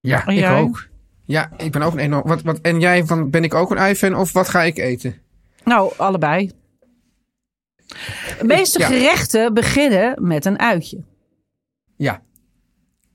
Ja, 0.00 0.26
ik 0.26 0.46
ook. 0.46 0.86
Ja, 1.26 1.50
ik 1.56 1.72
ben 1.72 1.82
ook 1.82 1.92
een 1.92 1.98
enorm... 1.98 2.28
Wat, 2.28 2.42
wat, 2.42 2.58
en 2.60 2.80
jij, 2.80 3.04
van, 3.04 3.30
ben 3.30 3.44
ik 3.44 3.54
ook 3.54 3.70
een 3.70 3.78
ui-fan 3.78 4.14
of 4.14 4.32
wat 4.32 4.48
ga 4.48 4.62
ik 4.62 4.78
eten? 4.78 5.14
Nou, 5.64 5.92
allebei. 5.96 6.50
De 8.38 8.44
meeste 8.44 8.78
Ja. 8.78 8.86
gerechten 8.86 9.54
beginnen 9.54 10.26
met 10.26 10.44
een 10.44 10.58
uitje. 10.58 11.04
Ja, 11.96 12.22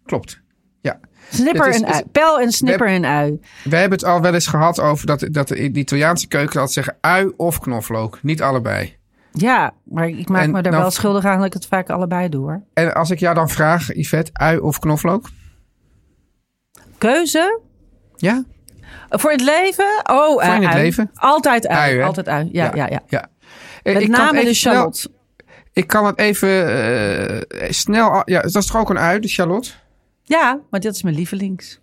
klopt. 0.06 0.42
Ja. 0.82 1.00
Snipper 1.30 1.68
is- 1.70 1.82
en 1.82 1.86
ui. 1.94 2.04
Pel 2.12 2.40
en 2.40 2.52
snipper 2.52 2.88
en 2.88 3.06
ui. 3.06 3.40
We 3.64 3.76
hebben 3.76 3.98
het 4.00 4.08
al 4.08 4.22
wel 4.22 4.34
eens 4.34 4.48
gehad 4.48 4.80
over 4.80 5.06
dat, 5.06 5.28
dat 5.32 5.48
de, 5.48 5.72
de 5.72 5.80
Italiaanse 5.80 6.28
keuken 6.28 6.60
altijd 6.60 6.72
zeggen 6.86 6.98
ui 7.02 7.32
of 7.38 7.60
knoflook. 7.60 8.20
Niet 8.24 8.42
allebei. 8.42 8.96
Ja, 9.32 9.74
maar 9.84 10.08
ik 10.08 10.30
maak 10.30 10.42
En 10.44 10.52
me 10.52 10.62
daar 10.62 10.72
nou- 10.72 10.84
wel 10.84 10.92
schuldig 10.92 11.26
aan 11.26 11.38
dat 11.38 11.46
ik 11.46 11.54
het 11.54 11.66
vaak 11.66 11.90
allebei 11.90 12.30
doe 12.30 12.42
hoor. 12.42 12.62
En 12.74 12.94
als 12.94 13.10
ik 13.10 13.20
jou 13.20 13.36
dan 13.36 13.50
vraag, 13.50 13.94
Yvette, 13.96 14.32
ui 14.34 14.58
of 14.58 14.80
knoflook? 14.80 15.30
Keuze? 16.98 17.60
Ja? 18.22 18.44
Voor 19.10 19.32
het 19.32 19.42
leven? 19.42 20.02
Oh, 20.12 20.44
in 20.44 20.50
het 20.52 20.74
ui. 20.74 20.82
leven? 20.84 21.12
Altijd 21.14 21.68
ui. 21.68 21.80
Ui, 21.92 21.98
hè? 22.00 22.06
Altijd 22.06 22.28
ui. 22.28 22.50
Ja, 22.52 22.72
ja, 22.76 22.88
ja. 22.90 23.00
ja. 23.08 23.28
Eh, 23.84 23.94
Met 23.94 24.02
ik 24.04 24.10
name 24.10 24.32
even 24.38 24.46
de 24.46 24.54
snel- 24.54 24.74
shallot. 24.74 25.10
ik 25.74 25.88
kan 25.88 26.06
het 26.06 26.20
even 26.20 26.50
eh, 27.62 27.70
snel... 27.72 28.22
Ja, 28.26 28.42
dat 28.42 28.56
is 28.56 28.66
toch 28.66 28.78
ook 28.78 28.90
een 28.90 29.00
ui, 29.00 29.20
de 29.20 29.28
shallot? 29.28 29.76
Ja, 30.24 30.60
maar 30.70 30.80
dat 30.80 30.96
is 30.96 31.04
mijn 31.04 31.16
lievelings. 31.16 31.80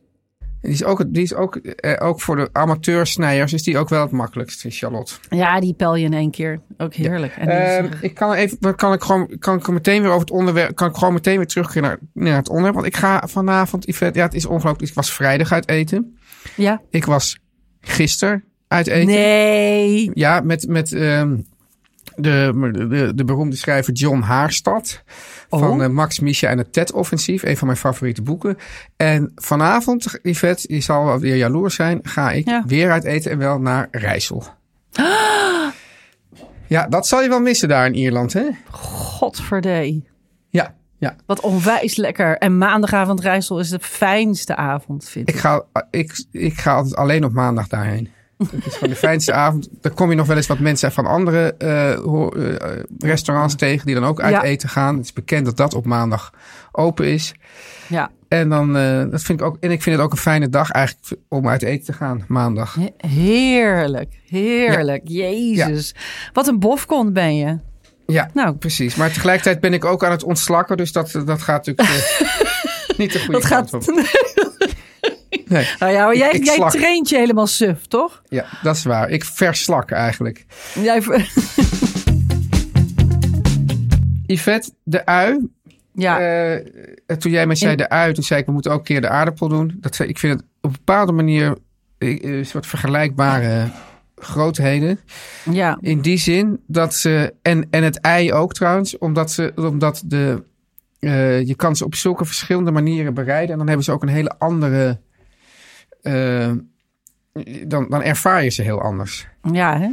Die 0.60 0.72
is 0.72 0.84
ook, 0.84 1.04
die 1.06 1.22
is 1.22 1.34
ook, 1.34 1.56
eh, 1.56 2.06
ook 2.06 2.20
voor 2.20 2.36
de 2.36 2.48
amateursnijers 2.52 3.52
is 3.52 3.62
die 3.62 3.78
ook 3.78 3.88
wel 3.88 4.00
het 4.02 4.10
makkelijkst, 4.10 4.70
shallot. 4.70 5.20
Ja, 5.30 5.60
die 5.60 5.74
pel 5.74 5.94
je 5.94 6.04
in 6.04 6.14
één 6.14 6.30
keer. 6.30 6.60
Ook 6.76 6.94
heerlijk. 6.94 7.36
En 7.36 7.48
Ehm, 7.48 7.88
ik 8.00 8.14
kan 8.14 8.32
even, 8.32 8.56
dan 8.60 8.74
kan 8.74 8.92
ik 8.92 9.02
gewoon, 9.02 9.36
kan 9.38 9.56
ik 9.58 9.68
meteen 9.68 10.00
weer 10.00 10.08
over 10.10 10.20
het 10.20 10.30
onderwerp, 10.30 10.74
kan 10.76 10.88
ik 10.88 10.94
gewoon 10.96 11.12
meteen 11.14 11.36
weer 11.36 11.46
terugkeren 11.46 11.82
naar, 11.82 11.98
naar 12.12 12.36
het 12.36 12.48
onderwerp. 12.48 12.74
Want 12.74 12.86
ik 12.86 12.96
ga 12.96 13.22
vanavond, 13.26 13.86
Yvette, 13.86 14.18
ja, 14.18 14.24
het 14.24 14.34
is 14.34 14.46
ongelooflijk. 14.46 14.88
Ik 14.90 14.94
was 14.96 15.12
vrijdag 15.12 15.52
uit 15.52 15.68
eten. 15.68 16.17
Ja. 16.56 16.80
Ik 16.90 17.04
was 17.04 17.38
gisteren 17.80 18.44
uit 18.68 18.86
eten. 18.86 19.06
Nee. 19.06 20.10
Ja, 20.14 20.40
met, 20.40 20.66
met 20.68 20.92
ehm, 20.92 21.36
de, 22.16 22.68
de, 22.90 23.12
de 23.14 23.24
beroemde 23.24 23.56
schrijver 23.56 23.92
John 23.92 24.20
Haarstad. 24.20 25.02
Van 25.48 25.62
Oh. 25.80 25.84
eh, 25.84 25.90
Max 25.90 26.20
Misha 26.20 26.48
en 26.48 26.58
het 26.58 26.72
TED-offensief. 26.72 27.42
Een 27.42 27.56
van 27.56 27.66
mijn 27.66 27.78
favoriete 27.78 28.22
boeken. 28.22 28.56
En 28.96 29.32
vanavond, 29.34 30.18
Yvette, 30.22 30.74
je 30.74 30.80
zal 30.80 31.04
wel 31.04 31.18
weer 31.18 31.36
jaloers 31.36 31.74
zijn. 31.74 31.98
Ga 32.02 32.30
ik 32.30 32.48
Ja. 32.48 32.64
weer 32.66 32.90
uit 32.90 33.04
eten 33.04 33.30
en 33.30 33.38
wel 33.38 33.58
naar 33.60 33.88
Rijssel. 33.90 34.44
Ja, 36.66 36.86
dat 36.86 37.06
zal 37.06 37.22
je 37.22 37.28
wel 37.28 37.40
missen 37.40 37.68
daar 37.68 37.86
in 37.86 37.94
Ierland, 37.94 38.32
hè? 38.32 38.42
Godverdee. 38.70 40.08
Ja. 40.98 41.16
Wat 41.26 41.40
onwijs 41.40 41.96
lekker. 41.96 42.38
En 42.38 42.58
maandagavond 42.58 43.20
Rijssel 43.20 43.58
is 43.58 43.68
de 43.70 43.78
fijnste 43.80 44.56
avond, 44.56 45.08
vind 45.08 45.28
ik. 45.28 45.34
Ik 45.34 45.40
ga, 45.40 45.62
ik, 45.90 46.24
ik 46.30 46.54
ga 46.58 46.74
altijd 46.74 46.96
alleen 46.96 47.24
op 47.24 47.32
maandag 47.32 47.68
daarheen. 47.68 48.08
Dat 48.38 48.48
is 48.66 48.72
gewoon 48.74 48.88
de 48.88 48.96
fijnste 48.96 49.32
avond. 49.44 49.68
Dan 49.80 49.94
kom 49.94 50.10
je 50.10 50.16
nog 50.16 50.26
wel 50.26 50.36
eens 50.36 50.46
wat 50.46 50.58
mensen 50.58 50.92
van 50.92 51.06
andere 51.06 51.54
eh, 51.58 51.92
eh, 51.92 52.82
restaurants 52.98 53.54
tegen 53.54 53.86
die 53.86 53.94
dan 53.94 54.04
ook 54.04 54.20
uit 54.20 54.34
Ja. 54.34 54.42
eten 54.42 54.68
gaan. 54.68 54.96
Het 54.96 55.04
is 55.04 55.12
bekend 55.12 55.44
dat 55.44 55.56
dat 55.56 55.74
op 55.74 55.84
maandag 55.84 56.32
open 56.72 57.06
is. 57.06 57.34
Ja. 57.88 58.10
En 58.28 58.48
dan, 58.48 58.76
eh, 58.76 59.04
dat 59.10 59.22
vind 59.22 59.40
ik 59.40 59.46
ook, 59.46 59.56
en 59.60 59.70
ik 59.70 59.82
vind 59.82 59.96
het 59.96 60.04
ook 60.04 60.12
een 60.12 60.18
fijne 60.18 60.48
dag 60.48 60.70
eigenlijk 60.70 61.20
om 61.28 61.48
uit 61.48 61.62
eten 61.62 61.84
te 61.84 61.92
gaan, 61.92 62.24
maandag. 62.28 62.74
He- 62.74 63.08
Heerlijk. 63.08 64.20
Heerlijk. 64.26 65.02
Jezus. 65.04 65.94
Wat 66.32 66.46
een 66.46 66.58
bofkont 66.58 67.12
ben 67.12 67.36
je. 67.36 67.58
Ja, 68.12 68.30
Nou, 68.34 68.56
precies. 68.56 68.94
Maar 68.94 69.12
tegelijkertijd 69.12 69.60
ben 69.60 69.72
ik 69.72 69.84
ook 69.84 70.04
aan 70.04 70.10
het 70.10 70.22
ontslakken, 70.22 70.76
dus 70.76 70.92
dat, 70.92 71.10
dat 71.24 71.42
gaat 71.42 71.66
natuurlijk 71.66 71.88
eh, 71.88 72.98
niet 72.98 73.12
de 73.12 73.18
goede 73.18 73.32
dat 73.32 73.48
kant 73.48 73.70
gaat. 73.70 73.88
op. 73.88 73.94
Nee, 75.46 75.68
Nou 75.78 75.92
ja, 75.92 76.04
maar 76.04 76.16
jij, 76.16 76.30
ik 76.30 76.44
jij 76.44 76.68
traint 76.68 77.08
je 77.08 77.16
helemaal 77.16 77.46
suf, 77.46 77.86
toch? 77.86 78.22
ja, 78.28 78.44
dat 78.62 78.76
is 78.76 78.84
waar. 78.84 79.10
Ik 79.10 79.24
verslak 79.24 79.90
eigenlijk. 79.90 80.46
Jij, 80.74 81.02
Yvette, 84.26 84.70
de 84.82 85.06
ui, 85.06 85.48
ja. 85.92 86.20
Eh, 86.20 87.16
toen 87.16 87.32
jij 87.32 87.46
mij 87.46 87.56
zei 87.56 87.76
de 87.76 87.88
ui, 87.88 88.12
toen 88.12 88.24
zei 88.24 88.40
ik 88.40 88.46
we 88.46 88.52
moeten 88.52 88.70
ook 88.72 88.78
een 88.78 88.84
keer 88.84 89.00
de 89.00 89.08
aardappel 89.08 89.48
doen. 89.48 89.76
Dat, 89.80 89.98
ik 89.98 90.18
vind 90.18 90.32
het 90.32 90.42
op 90.42 90.70
een 90.70 90.76
bepaalde 90.84 91.12
manier 91.12 91.56
eh, 91.98 92.22
een 92.22 92.46
soort 92.46 92.66
vergelijkbare 92.66 93.70
grootheden. 94.20 95.00
ja. 95.50 95.78
In 95.80 96.00
die 96.00 96.18
zin 96.18 96.60
dat 96.66 96.94
ze, 96.94 97.34
en, 97.42 97.66
en 97.70 97.82
het 97.82 98.00
ei 98.00 98.32
ook 98.32 98.54
trouwens, 98.54 98.98
omdat, 98.98 99.30
ze, 99.30 99.52
omdat 99.56 100.02
de, 100.06 100.42
eh, 100.98 101.46
je 101.46 101.54
kan 101.54 101.76
ze 101.76 101.84
op 101.84 101.94
zulke 101.94 102.24
verschillende 102.24 102.70
manieren 102.70 103.14
bereiden. 103.14 103.50
En 103.50 103.58
dan 103.58 103.66
hebben 103.66 103.84
ze 103.84 103.92
ook 103.92 104.02
een 104.02 104.08
hele 104.08 104.34
andere, 104.38 105.00
eh, 106.02 106.50
dan, 107.66 107.86
dan 107.88 108.02
ervaar 108.02 108.44
je 108.44 108.50
ze 108.50 108.62
heel 108.62 108.80
anders. 108.80 109.26
Ja, 109.52 109.78
hè? 109.78 109.88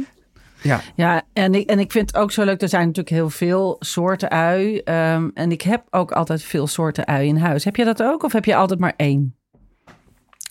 Ja, 0.62 0.80
Ja, 0.94 1.22
en 1.32 1.54
ik, 1.54 1.70
en 1.70 1.78
ik 1.78 1.92
vind 1.92 2.06
het 2.10 2.20
ook 2.22 2.32
zo 2.32 2.44
leuk. 2.44 2.62
Er 2.62 2.68
zijn 2.68 2.86
natuurlijk 2.86 3.16
heel 3.16 3.30
veel 3.30 3.76
soorten 3.78 4.30
ui. 4.30 4.78
ehm, 4.78 5.28
en 5.34 5.52
ik 5.52 5.62
heb 5.62 5.82
ook 5.90 6.12
altijd 6.12 6.42
veel 6.42 6.66
soorten 6.66 7.06
ui 7.06 7.26
in 7.26 7.36
huis. 7.36 7.64
Heb 7.64 7.76
je 7.76 7.84
dat 7.84 8.02
ook? 8.02 8.22
Of 8.22 8.32
heb 8.32 8.44
je 8.44 8.56
altijd 8.56 8.80
maar 8.80 8.94
één? 8.96 9.36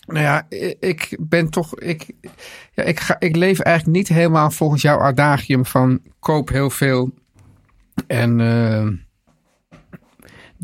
Nou 0.06 0.20
ja, 0.24 0.46
ik 0.80 1.16
ben 1.20 1.50
toch. 1.50 1.78
Ik, 1.78 2.06
ja, 2.72 2.82
ik, 2.82 3.00
ga, 3.00 3.16
ik 3.18 3.36
leef 3.36 3.58
eigenlijk 3.60 3.96
niet 3.96 4.08
helemaal 4.08 4.50
volgens 4.50 4.82
jouw 4.82 4.98
adagium 4.98 5.66
van 5.66 6.00
koop 6.20 6.48
heel 6.48 6.70
veel. 6.70 7.10
En. 8.06 8.40
eh, 8.40 8.86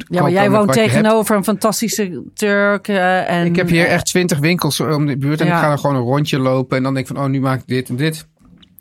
Ja, 0.08 0.22
maar 0.22 0.30
jij 0.30 0.50
woont 0.50 0.72
tegenover 0.72 1.36
een 1.36 1.44
fantastische 1.44 2.24
Turk. 2.34 2.88
eh, 2.88 3.30
en, 3.30 3.46
Ik 3.46 3.56
heb 3.56 3.68
hier 3.68 3.86
eh, 3.86 3.92
echt 3.92 4.06
twintig 4.06 4.38
winkels 4.38 4.80
om 4.80 5.06
de 5.06 5.16
buurt 5.16 5.40
en 5.40 5.46
Ja. 5.46 5.56
ik 5.56 5.62
ga 5.62 5.70
er 5.70 5.78
gewoon 5.78 5.96
een 5.96 6.02
rondje 6.02 6.38
lopen. 6.38 6.76
En 6.76 6.82
dan 6.82 6.94
denk 6.94 7.08
ik 7.08 7.14
van, 7.16 7.24
oh, 7.24 7.30
nu 7.30 7.40
maak 7.40 7.60
ik 7.60 7.66
dit 7.66 7.88
en 7.88 7.96
dit. 7.96 8.26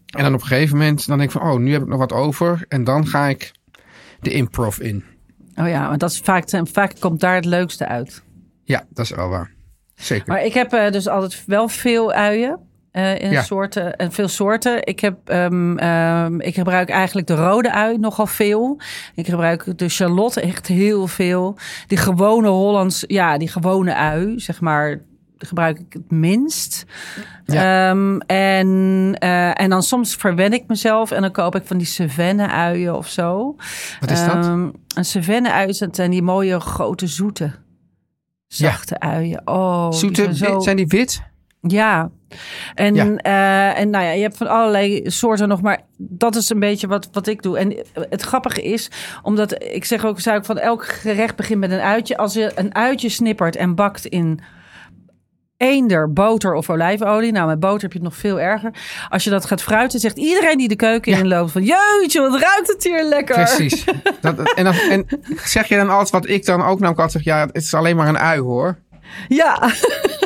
En 0.06 0.24
dan 0.24 0.34
op 0.34 0.42
een 0.42 0.48
gegeven 0.48 0.78
moment, 0.78 1.08
dan 1.08 1.18
denk 1.18 1.32
ik 1.32 1.40
van, 1.40 1.52
oh, 1.52 1.60
nu 1.60 1.72
heb 1.72 1.82
ik 1.82 1.88
nog 1.88 1.98
wat 2.00 2.14
over. 2.14 2.66
En 2.68 2.84
dan 2.84 3.08
ga 3.08 3.28
ik 3.28 3.52
de 4.22 4.30
improv 4.32 4.78
in. 4.80 5.04
Oh 5.56 5.68
ja, 5.68 5.88
maar 5.88 5.98
dat 5.98 6.12
is 6.12 6.20
vaak, 6.20 6.44
vaak 6.72 6.94
komt 7.00 7.20
daar 7.20 7.36
het 7.36 7.46
leukste 7.46 7.88
uit. 7.88 8.24
Ja, 8.64 8.84
dat 8.90 9.06
is 9.06 9.12
wel 9.12 9.30
waar. 9.30 9.52
Zeker. 10.02 10.28
Maar 10.28 10.44
ik 10.46 10.54
heb 10.54 10.74
eh, 10.74 10.92
dus 10.92 11.08
altijd 11.08 11.44
wel 11.46 11.68
veel 11.68 12.12
uien. 12.12 12.60
eh, 12.92 13.20
in 13.20 13.32
Ja. 13.32 13.42
soorten 13.42 13.96
en 13.96 14.12
veel 14.12 14.28
soorten. 14.28 14.86
Ik, 14.86 15.00
heb, 15.00 15.18
ehm, 15.30 15.78
ehm, 15.78 16.40
ik 16.40 16.54
gebruik 16.54 16.90
eigenlijk 16.90 17.28
de 17.28 17.36
rode 17.36 17.72
ui 17.74 17.98
nogal 17.98 18.28
veel. 18.28 18.80
Ik 19.16 19.26
gebruik 19.28 19.78
de 19.78 19.90
Charlotte 19.90 20.42
echt 20.42 20.68
heel 20.68 21.08
veel. 21.08 21.58
Die 21.88 21.98
gewone 21.98 22.48
Hollands, 22.48 23.04
ja, 23.08 23.38
die 23.38 23.48
gewone 23.48 23.96
ui, 23.96 24.40
zeg 24.40 24.62
maar, 24.62 25.00
gebruik 25.38 25.80
ik 25.80 25.94
het 25.94 26.12
minst. 26.12 26.86
Ja. 27.46 27.90
Ehm, 27.90 28.18
en, 28.26 29.16
eh, 29.20 29.62
en 29.62 29.70
dan 29.70 29.84
soms 29.84 30.16
verwen 30.16 30.54
ik 30.54 30.64
mezelf 30.68 31.12
en 31.12 31.22
dan 31.22 31.32
koop 31.32 31.56
ik 31.56 31.64
van 31.66 31.78
die 31.78 31.88
Savenne-uien 31.88 32.96
of 32.96 33.08
zo. 33.08 33.56
Wat 34.00 34.12
is 34.12 34.26
dat? 34.26 34.46
Een 34.46 35.06
Savenne-ui 35.06 35.66
dat 35.80 35.96
zijn 35.96 36.12
die 36.12 36.22
mooie 36.22 36.60
grote 36.60 37.08
zoete, 37.08 37.52
zachte 38.54 39.00
uien. 39.00 39.42
Oh, 39.46 39.90
die 39.90 40.00
Zoete, 40.00 40.22
zijn 40.34 40.36
zo... 40.36 40.60
zijn 40.60 40.76
die 40.76 40.88
wit? 40.88 41.22
Ja. 41.62 42.10
En, 42.76 42.96
Ja. 42.96 43.16
eh, 43.16 43.80
en 43.80 43.90
nou 43.90 44.06
ja, 44.06 44.12
je 44.12 44.22
hebt 44.22 44.38
van 44.38 44.48
allerlei 44.48 45.02
soorten 45.10 45.48
nog, 45.48 45.62
maar 45.62 45.82
dat 45.98 46.36
is 46.36 46.50
een 46.50 46.60
beetje 46.60 46.88
wat, 46.88 47.10
wat 47.12 47.28
ik 47.28 47.42
doe. 47.42 47.58
En 47.58 47.76
het 48.10 48.22
grappige 48.22 48.62
is, 48.62 48.92
omdat 49.22 49.64
ik 49.64 49.86
zeg 49.86 50.06
ook, 50.06 50.20
zou 50.20 50.38
ik 50.38 50.46
van 50.46 50.58
elk 50.58 50.86
gerecht 50.86 51.36
begint 51.36 51.60
met 51.60 51.72
een 51.72 51.80
uitje. 51.80 52.18
Als 52.18 52.34
je 52.34 52.52
een 52.56 52.76
uitje 52.76 53.10
snippert 53.10 53.56
en 53.56 53.76
bakt 53.76 54.06
in 54.06 54.40
eender, 55.62 56.14
boter 56.14 56.54
of 56.54 56.70
olijfolie. 56.70 57.32
Nou, 57.32 57.48
met 57.48 57.60
boter 57.60 57.82
heb 57.82 57.92
je 57.94 57.98
het 58.00 58.08
nog 58.08 58.16
veel 58.18 58.40
erger. 58.40 58.72
Als 59.10 59.24
je 59.24 59.30
dat 59.30 59.46
gaat 59.46 59.62
fruiten, 59.62 60.00
zegt 60.00 60.18
iedereen 60.18 60.58
die 60.58 60.68
de 60.68 60.76
keuken 60.76 61.12
Ja. 61.12 61.18
inloopt 61.18 61.52
van... 61.52 61.64
Jeetje, 61.64 62.22
wat 62.22 62.42
ruikt 62.42 62.68
het 62.68 62.84
hier 62.84 63.04
lekker. 63.04 63.36
Precies. 63.36 63.84
Dat, 64.22 64.54
en, 64.54 64.64
dan, 64.64 64.74
en 64.74 65.06
zeg 65.44 65.68
je 65.68 65.76
dan 65.76 65.90
altijd 65.90 66.10
wat 66.10 66.28
ik 66.30 66.46
dan 66.46 66.62
ook 66.62 66.80
namelijk 66.80 67.00
altijd 67.00 67.12
zeg, 67.12 67.24
ja, 67.24 67.46
het 67.46 67.56
is 67.56 67.74
alleen 67.74 67.96
maar 67.96 68.08
een 68.08 68.20
ui 68.20 68.40
hoor. 68.40 68.78
Ja. 69.28 69.72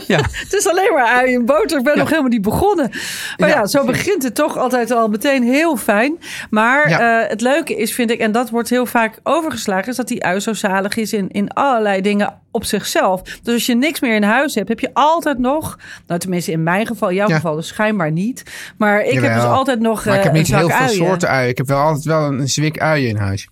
Ja. 0.07 0.17
het 0.43 0.53
is 0.53 0.67
alleen 0.67 0.93
maar 0.93 1.05
ui 1.07 1.33
en 1.35 1.45
boter. 1.45 1.77
Ik 1.77 1.83
ben 1.83 1.93
Ja. 1.93 1.99
nog 1.99 2.09
helemaal 2.09 2.29
niet 2.31 2.41
begonnen. 2.41 2.89
Maar 3.37 3.49
ja, 3.49 3.55
Ja, 3.55 3.65
zo 3.65 3.85
begint 3.85 4.23
het 4.23 4.35
toch 4.35 4.57
altijd 4.57 4.91
al 4.91 5.07
meteen 5.07 5.43
heel 5.43 5.77
fijn. 5.77 6.17
Maar 6.49 6.83
eh, 6.83 7.29
het 7.29 7.41
leuke 7.41 7.75
is, 7.75 7.93
vind 7.93 8.11
ik, 8.11 8.19
en 8.19 8.31
dat 8.31 8.49
wordt 8.49 8.69
heel 8.69 8.85
vaak 8.85 9.19
overgeslagen... 9.23 9.87
is 9.89 9.95
dat 9.95 10.07
die 10.07 10.23
ui 10.25 10.39
zo 10.39 10.53
zalig 10.53 10.95
is 10.95 11.13
in, 11.13 11.29
in 11.31 11.49
allerlei 11.53 12.01
dingen 12.01 12.39
op 12.51 12.63
zichzelf. 12.65 13.21
Dus 13.21 13.53
als 13.53 13.65
je 13.65 13.75
niks 13.75 13.99
meer 13.99 14.15
in 14.15 14.23
huis 14.23 14.55
hebt, 14.55 14.69
heb 14.69 14.79
je 14.79 14.89
altijd 14.93 15.37
nog... 15.39 15.77
nou, 16.07 16.19
tenminste 16.19 16.51
in 16.51 16.63
mijn 16.63 16.85
geval, 16.87 17.11
jouw 17.11 17.27
geval 17.27 17.55
dus 17.55 17.67
schijnbaar 17.67 18.11
niet. 18.11 18.43
Maar 18.77 19.01
ik 19.01 19.19
heb 19.19 19.33
dus 19.33 19.43
altijd 19.43 19.79
nog 19.79 20.05
Maar 20.05 20.13
ik 20.13 20.19
eh, 20.19 20.25
heb 20.25 20.33
niet 20.33 20.41
een 20.41 20.47
zak 20.47 20.59
heel 20.59 20.69
veel 20.69 20.77
uien. 20.85 20.95
soorten 20.95 21.29
uien. 21.29 21.49
Ik 21.49 21.57
heb 21.57 21.67
wel 21.67 21.79
altijd 21.81 22.05
wel 22.05 22.21
een, 22.21 22.39
een 22.39 22.49
zwik 22.49 22.79
uien 22.79 23.09
in 23.09 23.17
huis. 23.17 23.49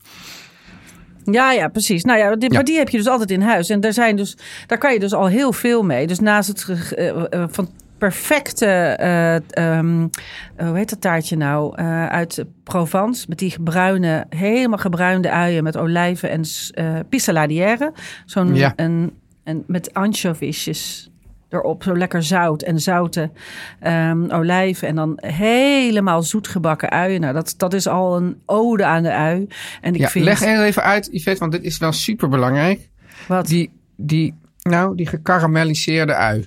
Ja, 1.24 1.52
ja, 1.52 1.68
precies. 1.68 2.04
Nou 2.04 2.20
ja, 2.20 2.36
die, 2.36 2.50
Ja. 2.50 2.56
maar 2.56 2.64
die 2.66 2.78
heb 2.78 2.90
je 2.90 2.98
dus 2.98 3.08
altijd 3.08 3.32
in 3.32 3.42
huis. 3.42 3.70
En 3.70 3.80
daar, 3.80 3.94
zijn 3.94 4.16
dus, 4.16 4.38
daar 4.68 4.78
kan 4.78 4.94
je 4.94 5.00
dus 5.00 5.14
al 5.14 5.28
heel 5.28 5.54
veel 5.54 5.84
mee. 5.84 6.08
Dus 6.08 6.20
naast 6.20 6.48
het 6.48 6.92
eh, 6.96 7.10
eh, 7.10 7.44
van 7.50 7.70
perfecte, 7.98 8.66
eh, 8.66 9.36
ehm, 9.36 10.08
eh, 10.56 10.68
hoe 10.68 10.78
heet 10.78 10.90
dat 10.90 11.02
taartje 11.02 11.38
nou, 11.38 11.76
Eh, 11.76 12.06
uit 12.08 12.44
Provence. 12.64 13.26
Met 13.30 13.38
die 13.40 13.56
bruine, 13.64 14.26
helemaal 14.30 14.78
gebruinde 14.78 15.32
uien 15.32 15.64
met 15.64 15.78
olijven 15.78 16.30
en 16.30 16.42
eh 16.74 17.00
pissaladière. 17.10 17.92
Zo'n, 18.26 18.56
Ja. 18.56 18.74
en, 18.76 19.12
en 19.44 19.64
met 19.68 19.94
anchoviesjes 19.94 21.10
erop. 21.54 21.84
Zo 21.84 21.98
lekker 21.98 22.24
zout 22.24 22.62
en 22.62 22.80
zoute 22.80 23.32
ehm, 23.80 24.30
olijven. 24.32 24.88
En 24.88 24.96
dan 24.96 25.18
helemaal 25.26 26.24
zoet 26.24 26.48
gebakken 26.48 26.90
uien. 26.90 27.22
Nou, 27.22 27.34
dat, 27.34 27.54
dat 27.58 27.74
is 27.74 27.88
al 27.88 28.16
een 28.18 28.42
ode 28.46 28.86
aan 28.86 29.04
de 29.04 29.12
ui. 29.12 29.48
En 29.82 29.94
ik 29.94 30.00
Ja, 30.00 30.08
vind... 30.08 30.26
leg 30.26 30.40
heel 30.40 30.64
even 30.64 30.84
uit, 30.84 31.08
Yvette, 31.12 31.40
want 31.40 31.52
dit 31.52 31.64
is 31.64 31.78
wel 31.78 31.92
super 31.92 32.30
belangrijk. 32.30 32.90
Wat? 33.28 33.48
Die, 33.48 33.72
die, 33.98 34.36
nou, 34.62 34.96
die 34.96 35.08
gekarameliseerde 35.08 36.14
ui. 36.16 36.46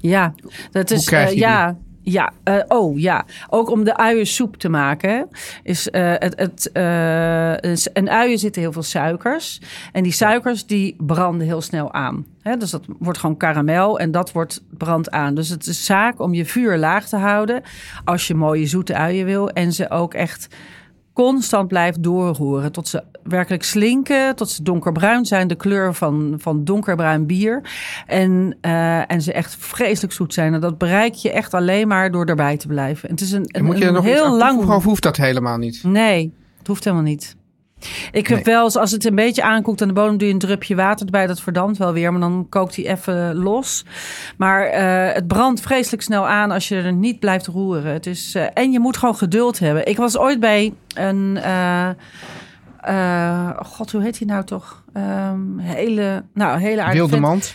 Ja, 0.00 0.34
dat 0.70 0.90
is. 0.90 1.06
eh, 1.08 1.30
ja, 1.32 1.76
ja. 2.12 2.32
eh, 2.42 2.62
oh 2.68 2.98
ja. 2.98 3.24
Ook 3.48 3.70
om 3.70 3.84
de 3.84 3.96
uiensoep 3.96 4.56
te 4.56 4.68
maken. 4.68 5.28
Is, 5.62 5.90
eh, 5.90 6.12
het, 6.14 6.38
het, 6.38 6.72
eh, 6.72 7.76
in 7.92 8.10
uien 8.10 8.38
zitten 8.38 8.62
heel 8.62 8.72
veel 8.72 8.82
suikers. 8.82 9.60
En 9.92 10.02
die 10.02 10.12
suikers 10.12 10.66
die 10.66 10.96
branden 10.98 11.46
heel 11.46 11.60
snel 11.60 11.92
aan. 11.92 12.26
Dus 12.58 12.70
dat 12.70 12.84
wordt 12.98 13.18
gewoon 13.18 13.36
karamel 13.36 13.98
en 13.98 14.10
dat 14.10 14.32
wordt 14.32 14.62
brand 14.70 15.10
aan. 15.10 15.34
Dus 15.34 15.48
het 15.48 15.66
is 15.66 15.84
zaak 15.84 16.20
om 16.20 16.34
je 16.34 16.44
vuur 16.44 16.76
laag 16.76 17.08
te 17.08 17.16
houden. 17.16 17.62
Als 18.04 18.26
je 18.26 18.34
mooie 18.34 18.66
zoete 18.66 18.94
uien 18.94 19.24
wil. 19.26 19.50
En 19.50 19.72
ze 19.72 19.90
ook 19.90 20.14
echt 20.14 20.48
constant 21.12 21.68
blijft 21.68 22.02
doorroeren. 22.02 22.72
Tot 22.72 22.88
ze 22.88 23.02
werkelijk 23.28 23.62
slinken, 23.62 24.36
tot 24.36 24.50
ze 24.50 24.62
donkerbruin 24.62 25.24
zijn. 25.24 25.48
De 25.48 25.54
kleur 25.54 25.94
van, 25.94 26.34
van 26.38 26.64
donkerbruin 26.64 27.26
bier. 27.26 27.60
En, 28.06 28.56
eh, 28.60 29.10
en 29.10 29.22
ze 29.22 29.32
echt 29.32 29.56
vreselijk 29.58 30.12
zoet 30.12 30.34
zijn. 30.34 30.54
En 30.54 30.60
dat 30.60 30.78
bereik 30.78 31.14
je 31.14 31.32
echt 31.32 31.54
alleen 31.54 31.88
maar 31.88 32.10
door 32.10 32.24
erbij 32.24 32.56
te 32.56 32.66
blijven. 32.66 33.08
En 33.08 33.14
het 33.14 33.24
is 33.24 33.32
een, 33.32 33.44
En 33.44 33.60
een, 33.60 33.64
moet 33.64 33.78
je 33.78 33.84
een 33.84 33.92
nog 33.92 34.04
heel 34.04 34.36
lang... 34.36 34.64
of 34.70 34.84
hoeft 34.84 35.02
dat 35.02 35.16
helemaal 35.16 35.58
niet? 35.58 35.80
Nee, 35.82 36.32
het 36.58 36.66
hoeft 36.66 36.84
helemaal 36.84 37.04
niet. 37.06 37.36
Ik 38.12 38.26
heb 38.26 38.44
Nee. 38.44 38.54
wel 38.54 38.64
eens, 38.64 38.76
als 38.76 38.90
het 38.90 39.04
een 39.04 39.14
beetje 39.14 39.42
aankoekt 39.42 39.82
aan 39.82 39.88
de 39.88 39.94
bodem, 39.94 40.18
doe 40.18 40.26
je 40.28 40.32
een 40.34 40.40
drupje 40.40 40.74
water 40.74 41.06
erbij. 41.06 41.26
Dat 41.26 41.40
verdampt 41.40 41.78
wel 41.78 41.92
weer, 41.92 42.10
maar 42.12 42.20
dan 42.20 42.46
kookt 42.48 42.76
hij 42.76 42.86
even 42.86 43.34
los. 43.34 43.84
Maar 44.36 44.66
eh, 44.66 45.14
het 45.14 45.26
brandt 45.26 45.60
vreselijk 45.60 46.02
snel 46.02 46.26
aan 46.28 46.50
als 46.50 46.68
je 46.68 46.76
er 46.76 46.92
niet 46.92 47.18
blijft 47.18 47.46
roeren. 47.46 47.92
Het 47.92 48.06
is, 48.06 48.34
eh, 48.34 48.44
en 48.54 48.72
je 48.72 48.80
moet 48.80 48.96
gewoon 48.96 49.16
geduld 49.16 49.58
hebben. 49.58 49.86
Ik 49.86 49.96
was 49.96 50.18
ooit 50.18 50.40
bij 50.40 50.72
een. 50.94 51.38
Eh, 52.86 53.50
God, 53.62 53.92
hoe 53.92 54.02
heet 54.02 54.18
hij 54.18 54.26
nou 54.26 54.44
toch? 54.44 54.84
Ehm, 54.92 55.58
hele, 55.58 56.24
nou, 56.34 56.60
hele 56.60 56.82
aardige 56.82 57.06
Wilde 57.08 57.26
vent. 57.26 57.54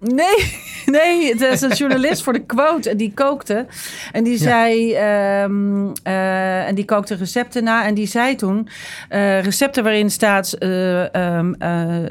Nee, 0.00 0.60
nee, 0.86 1.28
het 1.32 1.40
is 1.40 1.60
een 1.60 1.72
journalist 1.72 2.22
voor 2.22 2.32
de 2.32 2.44
quote. 2.44 2.90
En 2.90 2.96
die 2.96 3.12
kookte. 3.14 3.66
En 4.12 4.24
die 4.24 4.38
zei. 4.38 4.92
ehm, 4.94 5.86
eh, 6.02 6.66
en 6.68 6.74
die 6.74 6.84
kookte 6.84 7.14
recepten 7.14 7.64
na. 7.64 7.84
En 7.86 7.94
die 7.94 8.06
zei 8.06 8.34
toen. 8.34 8.68
eh, 9.08 9.40
recepten 9.42 9.82
waarin 9.82 10.10
staat. 10.10 10.52
eh, 10.52 11.04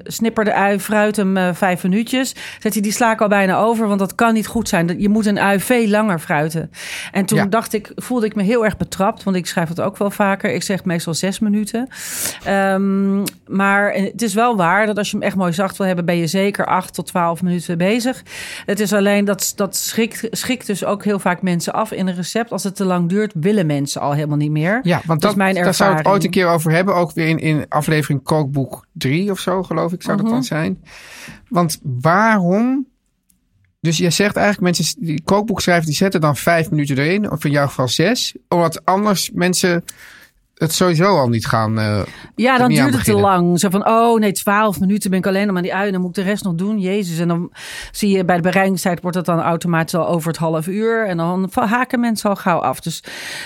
snipper 0.04 0.44
de 0.46 0.54
ui, 0.54 0.80
fruit 0.80 1.16
hem 1.16 1.56
vijf 1.56 1.84
minuutjes. 1.84 2.36
Zegt 2.60 2.74
hij, 2.74 2.84
die 2.84 2.92
sla 2.92 3.12
ik 3.12 3.22
al 3.22 3.28
bijna 3.28 3.58
over. 3.58 3.88
Want 3.88 4.00
dat 4.00 4.16
kan 4.16 4.34
niet 4.34 4.48
goed 4.48 4.70
zijn. 4.70 4.86
Dat- 4.88 4.96
Je 5.02 5.10
moet 5.10 5.26
een 5.26 5.40
ui 5.40 5.60
veel 5.60 5.88
langer 5.88 6.20
fruiten. 6.20 6.72
En 7.12 7.26
toen 7.26 7.38
Ja. 7.38 7.46
dacht 7.46 7.74
ik, 7.74 7.92
voelde 7.96 8.26
ik 8.26 8.36
me 8.36 8.44
heel 8.44 8.66
erg 8.66 8.78
betrapt. 8.78 9.24
Want 9.24 9.38
ik 9.38 9.46
schrijf 9.46 9.70
het 9.70 9.82
ook 9.82 9.98
wel 9.98 10.12
vaker. 10.12 10.54
Ik 10.54 10.64
zeg 10.64 10.84
meestal 10.84 11.14
zes 11.14 11.40
minuten. 11.40 11.88
Ehm, 12.44 13.24
maar 13.48 13.94
het 13.94 14.22
is 14.22 14.34
wel 14.34 14.56
waar 14.56 14.86
dat 14.86 14.98
als 14.98 15.12
je 15.12 15.18
hem 15.18 15.26
echt 15.26 15.36
mooi 15.36 15.54
zacht 15.54 15.78
wil 15.78 15.88
hebben, 15.88 16.06
ben 16.06 16.18
je 16.18 16.28
zeker 16.28 16.66
8 16.66 16.94
tot 16.94 17.06
12 17.08 17.42
minuten 17.42 17.75
bezig. 17.78 18.24
Het 18.66 18.80
is 18.80 18.94
alleen 18.94 19.26
dat 19.26 19.54
dat 19.56 19.76
schikt, 19.76 20.28
schikt 20.32 20.68
dus 20.68 20.86
ook 20.86 21.04
heel 21.04 21.20
vaak 21.20 21.42
mensen 21.42 21.74
af 21.74 21.92
in 21.92 22.08
een 22.08 22.16
recept. 22.16 22.52
Als 22.52 22.64
het 22.64 22.76
te 22.76 22.86
lang 22.86 23.10
duurt, 23.10 23.34
willen 23.36 23.66
mensen 23.66 24.02
al 24.02 24.14
helemaal 24.14 24.38
niet 24.38 24.52
meer. 24.52 24.80
Ja, 24.84 24.96
want 25.06 25.08
Dat 25.08 25.22
dat, 25.22 25.32
is 25.32 25.38
mijn 25.38 25.56
daar 25.56 25.74
zou 25.74 25.92
ik 25.92 25.98
ervaring. 25.98 26.08
ooit 26.08 26.24
een 26.24 26.32
keer 26.32 26.48
over 26.48 26.72
hebben. 26.72 26.96
Ook 26.96 27.12
weer 27.14 27.28
in, 27.28 27.40
in 27.40 27.66
aflevering 27.70 28.24
Kookboek 28.24 28.86
3 28.92 29.32
of 29.32 29.40
zo, 29.40 29.64
geloof 29.64 29.94
ik, 29.94 30.02
zou 30.02 30.16
dat 30.18 30.26
Mhm. 30.26 30.34
dan 30.36 30.44
zijn. 30.44 30.84
Want 31.50 31.80
waarom... 31.84 32.88
Dus 33.82 33.98
je 33.98 34.10
zegt 34.10 34.36
eigenlijk, 34.36 34.78
mensen 34.78 35.06
die 35.06 35.22
kookboek 35.24 35.62
schrijven, 35.62 35.86
die 35.86 35.96
zetten 35.96 36.22
dan 36.22 36.36
vijf 36.36 36.70
minuten 36.70 36.98
erin. 36.98 37.32
Of 37.32 37.46
in 37.46 37.52
jouw 37.52 37.68
geval 37.68 37.88
zes. 37.88 38.36
Omdat 38.48 38.86
anders 38.86 39.32
mensen 39.34 39.84
het 40.56 40.74
sowieso 40.74 41.18
al 41.18 41.28
niet 41.30 41.46
gaan... 41.48 41.80
eh, 41.80 42.02
Ja, 42.36 42.58
dan 42.58 42.70
duurt 42.70 42.94
het 42.94 43.04
te 43.04 43.14
lang. 43.14 43.60
Zo 43.60 43.70
van, 43.70 43.88
oh 43.88 44.20
nee, 44.20 44.32
12 44.32 44.80
minuten 44.80 45.10
ben 45.10 45.20
ik 45.20 45.28
alleen 45.28 45.48
nog 45.48 45.56
aan 45.56 45.62
die 45.62 45.76
ui. 45.76 45.92
Dan 45.92 46.02
moet 46.02 46.18
ik 46.18 46.24
de 46.24 46.30
rest 46.30 46.44
nog 46.44 46.56
doen. 46.56 46.80
Jezus. 46.80 47.20
En 47.20 47.28
dan 47.28 47.52
zie 47.92 48.18
je 48.18 48.26
bij 48.26 48.36
de 48.36 48.42
bereikingstijd 48.42 49.02
wordt 49.02 49.18
het 49.18 49.26
dan 49.26 49.40
automatisch 49.40 49.96
al 49.96 50.08
over 50.08 50.28
het 50.28 50.38
half 50.38 50.68
uur. 50.68 51.08
En 51.08 51.18
dan 51.18 51.50
haken 51.54 52.00
mensen 52.00 52.30
al 52.30 52.36
gauw 52.36 52.60
af. 52.60 52.80
Dus 52.80 53.04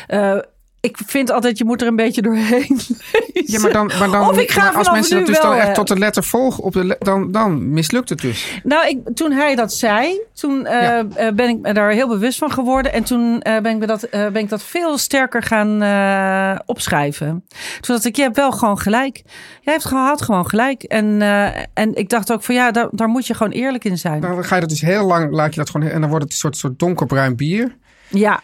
eh, 0.08 0.38
ik 0.82 0.98
vind 1.06 1.32
altijd, 1.32 1.58
je 1.58 1.66
moet 1.66 1.82
er 1.82 1.88
een 1.88 1.96
beetje 1.96 2.22
doorheen 2.22 2.66
lezen. 2.78 2.98
Ja, 3.46 3.60
maar 3.60 3.72
dan, 3.72 3.92
maar 4.00 4.10
dan 4.12 4.30
Of 4.30 4.40
ik 4.40 4.52
ga 4.52 4.64
maar 4.64 4.74
als 4.76 4.92
mensen 4.92 5.18
dat 5.18 5.26
dus 5.28 5.40
dan 5.42 5.54
echt 5.56 5.68
eh, 5.68 5.74
tot 5.74 5.88
de 5.88 5.98
letter 5.98 6.24
volgen, 6.24 6.64
op 6.64 6.74
de 6.74 6.86
le- 6.86 6.96
dan, 7.00 7.32
dan 7.32 7.70
mislukt 7.72 8.10
het 8.10 8.22
dus. 8.22 8.60
Nou, 8.64 8.88
ik, 8.88 9.00
toen 9.14 9.32
hij 9.32 9.56
dat 9.56 9.74
zei, 9.74 10.22
toen 10.34 10.66
eh, 10.66 10.82
Ja. 10.82 11.06
eh, 11.16 11.32
ben 11.34 11.50
ik 11.50 11.60
me 11.62 11.74
daar 11.74 11.92
heel 11.92 12.08
bewust 12.08 12.38
van 12.38 12.52
geworden. 12.52 12.94
En 12.94 13.04
toen 13.04 13.40
ben, 13.40 13.66
ik 13.66 13.78
me 13.78 13.86
dat, 13.86 14.08
ben 14.12 14.36
ik 14.36 14.50
dat 14.50 14.64
veel 14.64 14.98
sterker 14.98 15.44
gaan 15.44 15.70
opschrijven. 16.66 17.46
Toen 17.80 17.96
dacht 17.96 18.06
ik, 18.06 18.16
je 18.16 18.22
hebt 18.22 18.36
wel 18.36 18.52
gewoon 18.52 18.80
gelijk. 18.80 19.22
Jij 19.62 19.74
hebt 19.74 19.86
gehad 19.86 20.22
gewoon 20.22 20.50
gelijk. 20.50 20.84
En, 20.84 21.22
en 21.74 21.96
ik 21.96 22.10
dacht 22.10 22.32
ook 22.32 22.44
van 22.44 22.56
ja, 22.56 22.72
daar, 22.72 22.88
daar 22.92 23.08
moet 23.08 23.28
je 23.28 23.34
gewoon 23.34 23.52
eerlijk 23.52 23.84
in 23.86 23.98
zijn. 23.98 24.22
Dan 24.22 24.44
ga 24.44 24.56
je 24.56 24.62
dat 24.62 24.70
dus 24.70 24.82
heel 24.82 25.06
lang, 25.06 25.32
laat 25.32 25.54
je 25.54 25.60
dat 25.60 25.70
gewoon, 25.70 25.88
en 25.88 26.00
dan 26.02 26.10
wordt 26.10 26.24
het 26.24 26.34
een 26.34 26.40
soort, 26.40 26.58
soort 26.58 26.80
donkerbruin 26.80 27.36
bier. 27.36 27.76
Ja. 28.08 28.40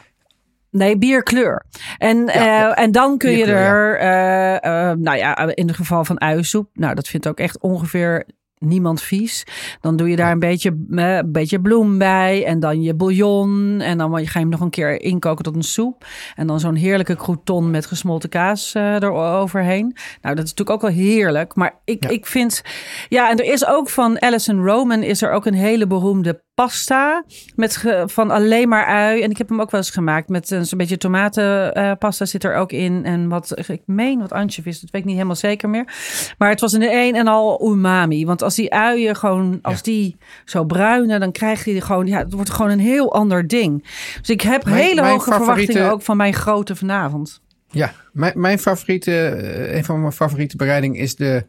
Nee, 0.75 0.97
bierkleur. 0.97 1.65
En, 1.97 2.25
Ja, 2.25 2.75
eh, 2.75 2.83
en 2.83 2.91
dan 2.91 3.17
kun 3.17 3.31
je 3.31 3.45
er, 3.45 3.97
eh, 3.97 4.55
eh, 4.55 4.97
nou 4.97 5.17
ja, 5.17 5.55
in 5.55 5.67
het 5.67 5.75
geval 5.75 6.05
van 6.05 6.21
uiensoep, 6.21 6.69
nou 6.73 6.95
dat 6.95 7.07
vindt 7.07 7.27
ook 7.27 7.39
echt 7.39 7.59
ongeveer 7.59 8.25
niemand 8.57 9.01
vies. 9.01 9.43
Dan 9.81 9.95
doe 9.95 10.09
je 10.09 10.15
daar 10.15 10.31
een 10.31 10.39
beetje, 10.39 10.85
een 10.89 11.31
beetje 11.31 11.61
bloem 11.61 11.97
bij 11.97 12.45
en 12.45 12.59
dan 12.59 12.81
je 12.81 12.93
bouillon. 12.93 13.81
En 13.81 13.97
dan 13.97 14.11
ga 14.11 14.19
je 14.19 14.39
hem 14.39 14.49
nog 14.49 14.59
een 14.59 14.69
keer 14.69 15.01
inkoken 15.01 15.43
tot 15.43 15.55
een 15.55 15.63
soep. 15.63 16.05
En 16.35 16.47
dan 16.47 16.59
zo'n 16.59 16.75
heerlijke 16.75 17.15
crouton 17.15 17.71
met 17.71 17.85
gesmolten 17.85 18.29
kaas 18.29 18.73
eroverheen. 18.73 19.95
Nou, 20.21 20.35
dat 20.35 20.45
is 20.45 20.53
natuurlijk 20.53 20.69
ook 20.69 20.81
wel 20.81 21.05
heerlijk. 21.05 21.55
Maar 21.55 21.79
ik, 21.83 22.05
ik 22.05 22.25
vind, 22.25 22.61
ja, 23.09 23.29
en 23.29 23.37
er 23.37 23.51
is 23.51 23.65
ook 23.65 23.89
van 23.89 24.19
Alison 24.19 24.65
Roman 24.65 25.03
is 25.03 25.21
er 25.21 25.31
ook 25.31 25.45
een 25.45 25.53
hele 25.53 25.87
beroemde 25.87 26.43
pasta 26.55 27.23
met 27.55 27.83
van 28.05 28.31
alleen 28.31 28.67
maar 28.69 28.85
ui. 28.85 29.21
En 29.21 29.29
ik 29.29 29.37
heb 29.37 29.49
hem 29.49 29.61
ook 29.61 29.71
wel 29.71 29.79
eens 29.81 29.89
gemaakt 29.89 30.29
met 30.29 30.51
een 30.51 30.65
zo'n 30.65 30.77
beetje 30.77 30.97
tomatenpasta 30.97 32.25
zit 32.25 32.43
er 32.43 32.55
ook 32.55 32.71
in. 32.71 33.05
En 33.05 33.29
wat, 33.29 33.67
ik 33.69 33.81
meen 33.85 34.19
wat 34.19 34.31
anchovies, 34.31 34.79
dat 34.79 34.89
weet 34.89 35.01
ik 35.01 35.07
niet 35.07 35.15
helemaal 35.15 35.35
zeker 35.35 35.69
meer. 35.69 35.93
Maar 36.37 36.49
het 36.49 36.59
was 36.59 36.73
in 36.73 36.79
de 36.79 36.91
een 36.91 37.15
en 37.15 37.27
al 37.27 37.69
umami. 37.71 38.25
Want 38.25 38.41
als 38.41 38.55
die 38.55 38.73
uien 38.73 39.15
gewoon, 39.15 39.59
als 39.61 39.81
die 39.81 40.17
zo 40.45 40.63
bruinen, 40.65 41.19
dan 41.19 41.31
krijg 41.31 41.65
je 41.65 41.81
gewoon, 41.81 42.07
ja, 42.07 42.17
het 42.17 42.33
wordt 42.33 42.49
gewoon 42.49 42.71
een 42.71 42.79
heel 42.79 43.13
ander 43.13 43.47
ding. 43.47 43.83
Dus 44.19 44.29
ik 44.29 44.41
heb 44.41 44.63
Mijn- 44.63 44.75
hele 44.75 45.01
mijn 45.01 45.13
hoge 45.13 45.31
favoriete- 45.31 45.53
verwachtingen 45.55 45.91
ook 45.91 46.01
van 46.01 46.17
mijn 46.17 46.33
grote 46.33 46.75
vanavond. 46.75 47.41
Ja, 47.69 47.91
mijn, 48.11 48.33
mijn 48.35 48.59
favoriete, 48.59 49.27
eh, 49.27 49.75
een 49.75 49.85
van 49.85 49.99
mijn 49.99 50.11
favoriete 50.13 50.57
bereidingen 50.57 50.99
is 50.99 51.15
de 51.15 51.45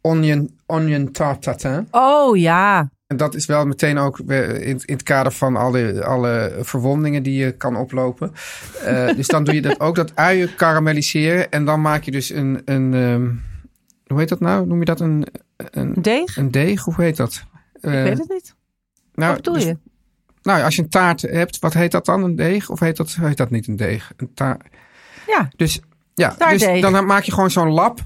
onion, 0.00 0.50
onion 0.66 1.10
tarte 1.12 1.40
tatin. 1.40 1.88
Oh 1.90 2.36
ja, 2.36 2.90
En 3.06 3.16
dat 3.16 3.34
is 3.34 3.46
wel 3.46 3.66
meteen 3.66 3.98
ook 3.98 4.18
in, 4.18 4.60
in 4.84 4.92
het 4.94 5.02
kader 5.02 5.32
van 5.32 5.56
alle, 5.56 6.04
alle 6.04 6.56
verwondingen 6.60 7.22
die 7.22 7.38
je 7.44 7.52
kan 7.52 7.76
oplopen. 7.76 8.32
Eh, 8.84 9.08
dus 9.16 9.26
dan 9.26 9.44
doe 9.44 9.54
je 9.54 9.62
dat 9.62 9.80
ook, 9.80 9.94
dat 9.94 10.16
uien 10.16 10.54
karamelliseren. 10.54 11.50
En 11.50 11.64
dan 11.64 11.80
maak 11.80 12.02
je 12.02 12.10
dus 12.10 12.30
een, 12.30 12.62
een 12.64 12.94
ehm, 12.94 13.30
hoe 14.06 14.18
heet 14.18 14.28
dat 14.28 14.40
nou? 14.40 14.66
Noem 14.66 14.78
je 14.78 14.84
dat 14.84 15.00
een, 15.00 15.26
een, 15.56 15.94
deeg? 15.94 16.36
een 16.36 16.50
deeg? 16.50 16.82
Hoe 16.84 16.94
heet 16.96 17.16
dat? 17.16 17.44
Eh, 17.80 17.98
ik 17.98 18.04
weet 18.04 18.18
het 18.18 18.28
niet. 18.28 18.54
nou, 19.14 19.28
Wat 19.32 19.36
bedoel 19.42 19.54
dus- 19.54 19.64
je? 19.64 19.76
Nou, 20.42 20.62
als 20.62 20.76
je 20.76 20.82
een 20.82 20.88
taart 20.88 21.22
hebt, 21.22 21.58
wat 21.58 21.72
heet 21.74 21.90
dat 21.92 22.04
dan? 22.04 22.22
Een 22.22 22.36
deeg? 22.36 22.70
Of 22.70 22.80
heet 22.80 22.96
dat, 22.96 23.16
heet 23.20 23.36
dat 23.36 23.50
niet 23.50 23.66
een 23.66 23.76
deeg? 23.76 24.12
Een 24.16 24.34
taart. 24.34 24.62
Ja, 25.26 25.48
Dus 25.56 25.80
ja, 26.14 26.34
dus 26.50 26.80
dan 26.80 27.06
maak 27.06 27.22
je 27.22 27.32
gewoon 27.32 27.50
zo'n 27.50 27.70
lap. 27.70 27.98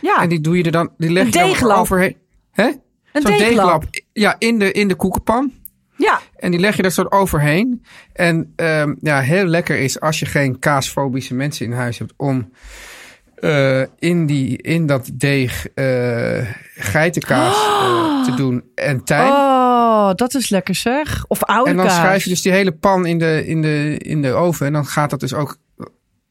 ja. 0.00 0.22
En 0.22 0.28
die 0.28 0.40
doe 0.40 0.56
je 0.56 0.62
er 0.62 0.70
dan, 0.72 0.90
die 0.98 1.10
leg 1.10 1.22
Een 1.24 1.30
je 1.30 1.38
dan 1.38 1.46
deeglap. 1.48 1.78
overheen. 1.78 2.16
Hè? 2.50 2.70
een 3.12 3.22
deeglap. 3.22 3.84
Ja, 4.14 4.36
in 4.38 4.58
de, 4.58 4.72
in 4.72 4.88
de 4.88 4.94
koekenpan. 4.94 5.52
Ja, 5.96 6.20
En 6.36 6.50
die 6.50 6.60
leg 6.60 6.76
je 6.76 6.82
er 6.82 6.92
soort 6.92 7.12
overheen. 7.12 7.84
En 8.12 8.52
ehm, 8.56 8.94
ja, 9.00 9.20
heel 9.20 9.44
lekker 9.44 9.78
is 9.78 10.00
als 10.00 10.18
je 10.18 10.26
geen 10.26 10.58
kaasfobische 10.58 11.34
mensen 11.34 11.66
in 11.66 11.72
huis 11.72 11.98
hebt 11.98 12.12
om 12.16 12.50
eh, 13.34 13.82
in, 13.98 14.26
die, 14.26 14.62
in 14.62 14.86
dat 14.86 15.10
deeg 15.12 15.66
eh, 15.74 16.48
geitenkaas 16.74 17.56
eh, 17.66 18.24
te 18.24 18.34
doen 18.34 18.64
en 18.74 19.04
tijm. 19.04 19.30
Oh, 19.30 20.10
dat 20.14 20.34
is 20.34 20.48
lekker 20.48 20.74
zeg. 20.74 21.24
Of 21.28 21.42
oude 21.42 21.70
en 21.70 21.76
dan 21.76 21.86
kaas. 21.86 21.96
schrijf 21.96 22.24
je 22.24 22.30
dus 22.30 22.42
die 22.42 22.52
hele 22.52 22.72
pan 22.72 23.06
in 23.06 23.18
de, 23.18 23.46
in, 23.46 23.62
de, 23.62 23.98
in 23.98 24.22
de 24.22 24.32
oven. 24.32 24.66
En 24.66 24.72
dan 24.72 24.86
gaat 24.86 25.10
dat 25.10 25.20
dus 25.20 25.34
ook 25.34 25.56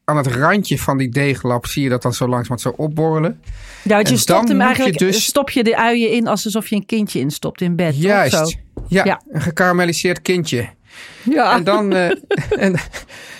aan 0.04 0.16
het 0.16 0.26
randje 0.26 0.78
van 0.78 0.98
die 0.98 1.08
deeglap 1.08 1.66
zie 1.66 1.82
je 1.82 1.88
dat 1.88 2.02
dan 2.02 2.12
zo 2.14 2.28
langzaam 2.28 2.58
zo 2.58 2.68
opborrelen. 2.76 3.40
Ja, 3.82 3.94
want 3.94 4.08
je 4.08 4.14
en 4.14 4.20
stopt 4.20 4.48
hem 4.48 4.56
je 4.56 4.62
eigenlijk, 4.64 4.98
dus- 4.98 5.24
stop 5.24 5.50
je 5.50 5.64
de 5.64 5.76
uien 5.76 6.10
in 6.10 6.26
alsof 6.26 6.68
je 6.68 6.76
een 6.76 6.86
kindje 6.86 7.18
instopt 7.18 7.60
in 7.60 7.76
bed. 7.76 8.00
Juist. 8.00 8.34
Zo. 8.34 8.58
Ja, 8.88 9.04
Ja. 9.04 9.20
een 9.30 9.42
gekarameliseerd 9.42 10.22
kindje. 10.22 10.68
Ja. 11.22 11.54
En 11.54 11.64
dan, 11.64 11.92
eh, 11.92 12.10
en, 12.64 12.76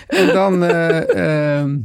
en 0.06 0.26
dan 0.26 0.64
eh, 0.64 1.58
ehm, 1.58 1.76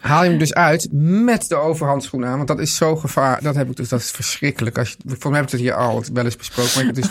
haal 0.00 0.22
je 0.24 0.30
hem 0.30 0.38
dus 0.38 0.54
uit 0.54 0.88
met 0.92 1.48
de 1.48 1.54
overhandschoen 1.54 2.24
aan. 2.26 2.36
Want 2.36 2.48
dat 2.48 2.60
is 2.60 2.76
zo 2.76 2.96
gevaar. 2.96 3.42
Dat 3.42 3.54
heb 3.54 3.70
ik 3.70 3.76
dus, 3.76 3.88
dat 3.88 4.00
is 4.00 4.10
verschrikkelijk. 4.10 4.78
Als 4.78 4.88
je, 4.88 4.96
volgens 5.04 5.24
mij 5.24 5.34
heb 5.34 5.44
ik 5.44 5.50
het 5.50 5.60
hier 5.60 5.74
al 5.74 6.04
wel 6.12 6.24
eens 6.24 6.36
besproken. 6.36 6.84
Maar 6.84 6.94
dus 6.94 7.08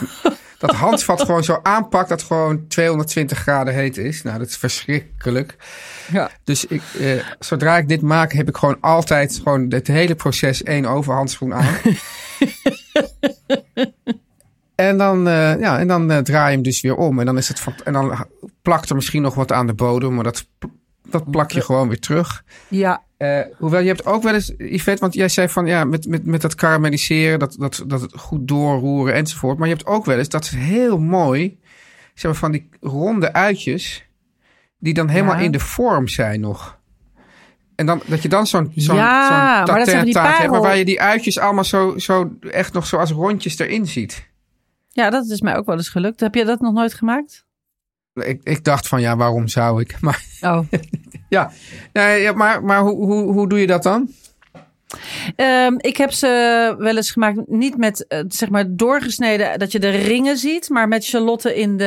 dat 0.66 0.76
handvat 0.76 1.22
gewoon 1.22 1.44
zo 1.44 1.60
aanpakt 1.64 2.10
dat 2.10 2.24
gewoon 2.24 2.68
220 2.68 3.38
graden 3.38 3.74
heet 3.74 3.98
is. 3.98 4.22
Nou, 4.22 4.38
dat 4.40 4.48
is 4.48 4.58
verschrikkelijk. 4.58 5.56
Ja. 6.12 6.30
Dus 6.44 6.66
ik, 6.66 6.82
eh, 7.00 7.24
zodra 7.40 7.78
ik 7.78 7.88
dit 7.88 8.02
maak, 8.02 8.34
heb 8.34 8.48
ik 8.48 8.58
gewoon 8.58 8.78
altijd 8.82 9.42
gewoon 9.44 9.66
het 9.70 9.88
hele 9.88 10.16
proces 10.16 10.64
één 10.64 10.86
overhandschoen 10.86 11.54
aan. 11.54 11.76
En 14.76 14.98
dan, 14.98 15.28
eh, 15.28 15.60
ja, 15.60 15.80
en 15.80 15.88
dan 15.88 16.12
eh, 16.12 16.18
draai 16.18 16.48
je 16.48 16.54
hem 16.54 16.64
dus 16.64 16.82
weer 16.82 16.96
om. 16.96 17.20
En 17.20 17.26
dan, 17.26 17.38
is 17.38 17.48
het 17.48 17.60
van, 17.60 17.74
en 17.84 17.94
dan 17.94 18.26
plakt 18.62 18.90
er 18.90 18.96
misschien 18.96 19.22
nog 19.22 19.36
wat 19.36 19.52
aan 19.52 19.68
de 19.68 19.74
bodem. 19.74 20.14
Maar 20.14 20.24
dat, 20.24 20.48
dat 21.10 21.32
plak 21.32 21.52
je 21.52 21.62
gewoon 21.62 21.88
weer 21.88 22.00
terug. 22.00 22.44
ja. 22.68 23.04
Eh, 23.18 23.40
hoewel 23.58 23.82
je 23.82 23.88
hebt 23.88 24.06
ook 24.06 24.24
wel 24.24 24.34
eens, 24.34 24.54
Yvette, 24.58 25.02
want 25.02 25.14
jij 25.14 25.30
zei 25.30 25.50
van 25.50 25.66
ja, 25.66 25.84
met, 25.84 26.08
met, 26.08 26.26
met 26.26 26.42
dat 26.42 26.56
karamelliseren, 26.56 27.40
dat, 27.40 27.56
dat, 27.60 27.84
dat 27.88 28.02
het 28.02 28.20
goed 28.20 28.48
doorroeren 28.48 29.14
enzovoort. 29.14 29.58
Maar 29.58 29.68
je 29.68 29.74
hebt 29.74 29.88
ook 29.88 30.06
wel 30.06 30.18
eens, 30.18 30.30
dat 30.30 30.44
is 30.44 30.50
heel 30.50 30.98
mooi, 31.00 31.60
zeg 32.14 32.32
maar 32.32 32.40
van 32.40 32.52
die 32.52 32.70
ronde 32.82 33.34
uitjes, 33.34 34.06
die 34.80 34.94
dan 34.94 35.08
helemaal 35.08 35.36
Ja. 35.36 35.42
in 35.42 35.52
de 35.52 35.60
vorm 35.60 36.08
zijn 36.08 36.40
nog. 36.40 36.80
En 37.76 37.86
dan, 37.86 38.02
dat 38.06 38.22
je 38.22 38.30
dan 38.30 38.48
zo'n 38.48 38.72
zo'n 38.76 38.96
Ja, 38.96 39.64
maar 39.66 39.86
dat 39.86 40.04
die 40.04 40.14
taart 40.14 40.38
hebt, 40.38 40.52
maar 40.52 40.62
waar 40.62 40.78
je 40.78 40.86
die 40.86 41.02
uitjes 41.02 41.40
allemaal 41.40 41.64
zo, 41.64 41.98
zo 41.98 42.32
echt 42.50 42.74
nog 42.74 42.86
zo 42.86 42.98
als 42.98 43.12
rondjes 43.12 43.60
erin 43.60 43.88
ziet. 43.88 44.30
ja, 44.90 45.10
dat 45.10 45.26
is 45.26 45.42
mij 45.42 45.56
ook 45.58 45.66
wel 45.66 45.76
eens 45.76 45.90
gelukt. 45.90 46.20
Heb 46.20 46.36
je 46.36 46.46
dat 46.46 46.60
nog 46.60 46.74
nooit 46.74 46.94
gemaakt? 46.94 47.45
Ik, 48.24 48.40
ik 48.44 48.64
dacht 48.64 48.88
van 48.88 49.02
ja, 49.02 49.16
waarom 49.16 49.48
zou 49.48 49.82
ik? 49.82 49.96
Maar 50.02 50.24
Oh. 50.42 50.60
ja, 51.30 51.52
nee, 51.94 52.34
maar, 52.34 52.64
maar 52.64 52.80
hoe, 52.80 53.06
hoe, 53.06 53.32
hoe 53.34 53.50
doe 53.50 53.60
je 53.60 53.68
dat 53.68 53.84
dan? 53.84 54.10
Ehm, 55.36 55.74
ik 55.78 55.98
heb 55.98 56.12
ze 56.12 56.28
wel 56.78 56.96
eens 56.96 57.12
gemaakt, 57.12 57.38
niet 57.48 57.78
met 57.78 58.08
eh, 58.08 58.20
zeg 58.28 58.50
maar 58.50 58.66
doorgesneden, 58.70 59.60
dat 59.60 59.72
je 59.72 59.80
de 59.80 59.90
ringen 59.90 60.38
ziet, 60.38 60.70
maar 60.70 60.88
met 60.88 61.04
shallotten 61.04 61.56
in, 61.56 61.78
de, 61.78 61.84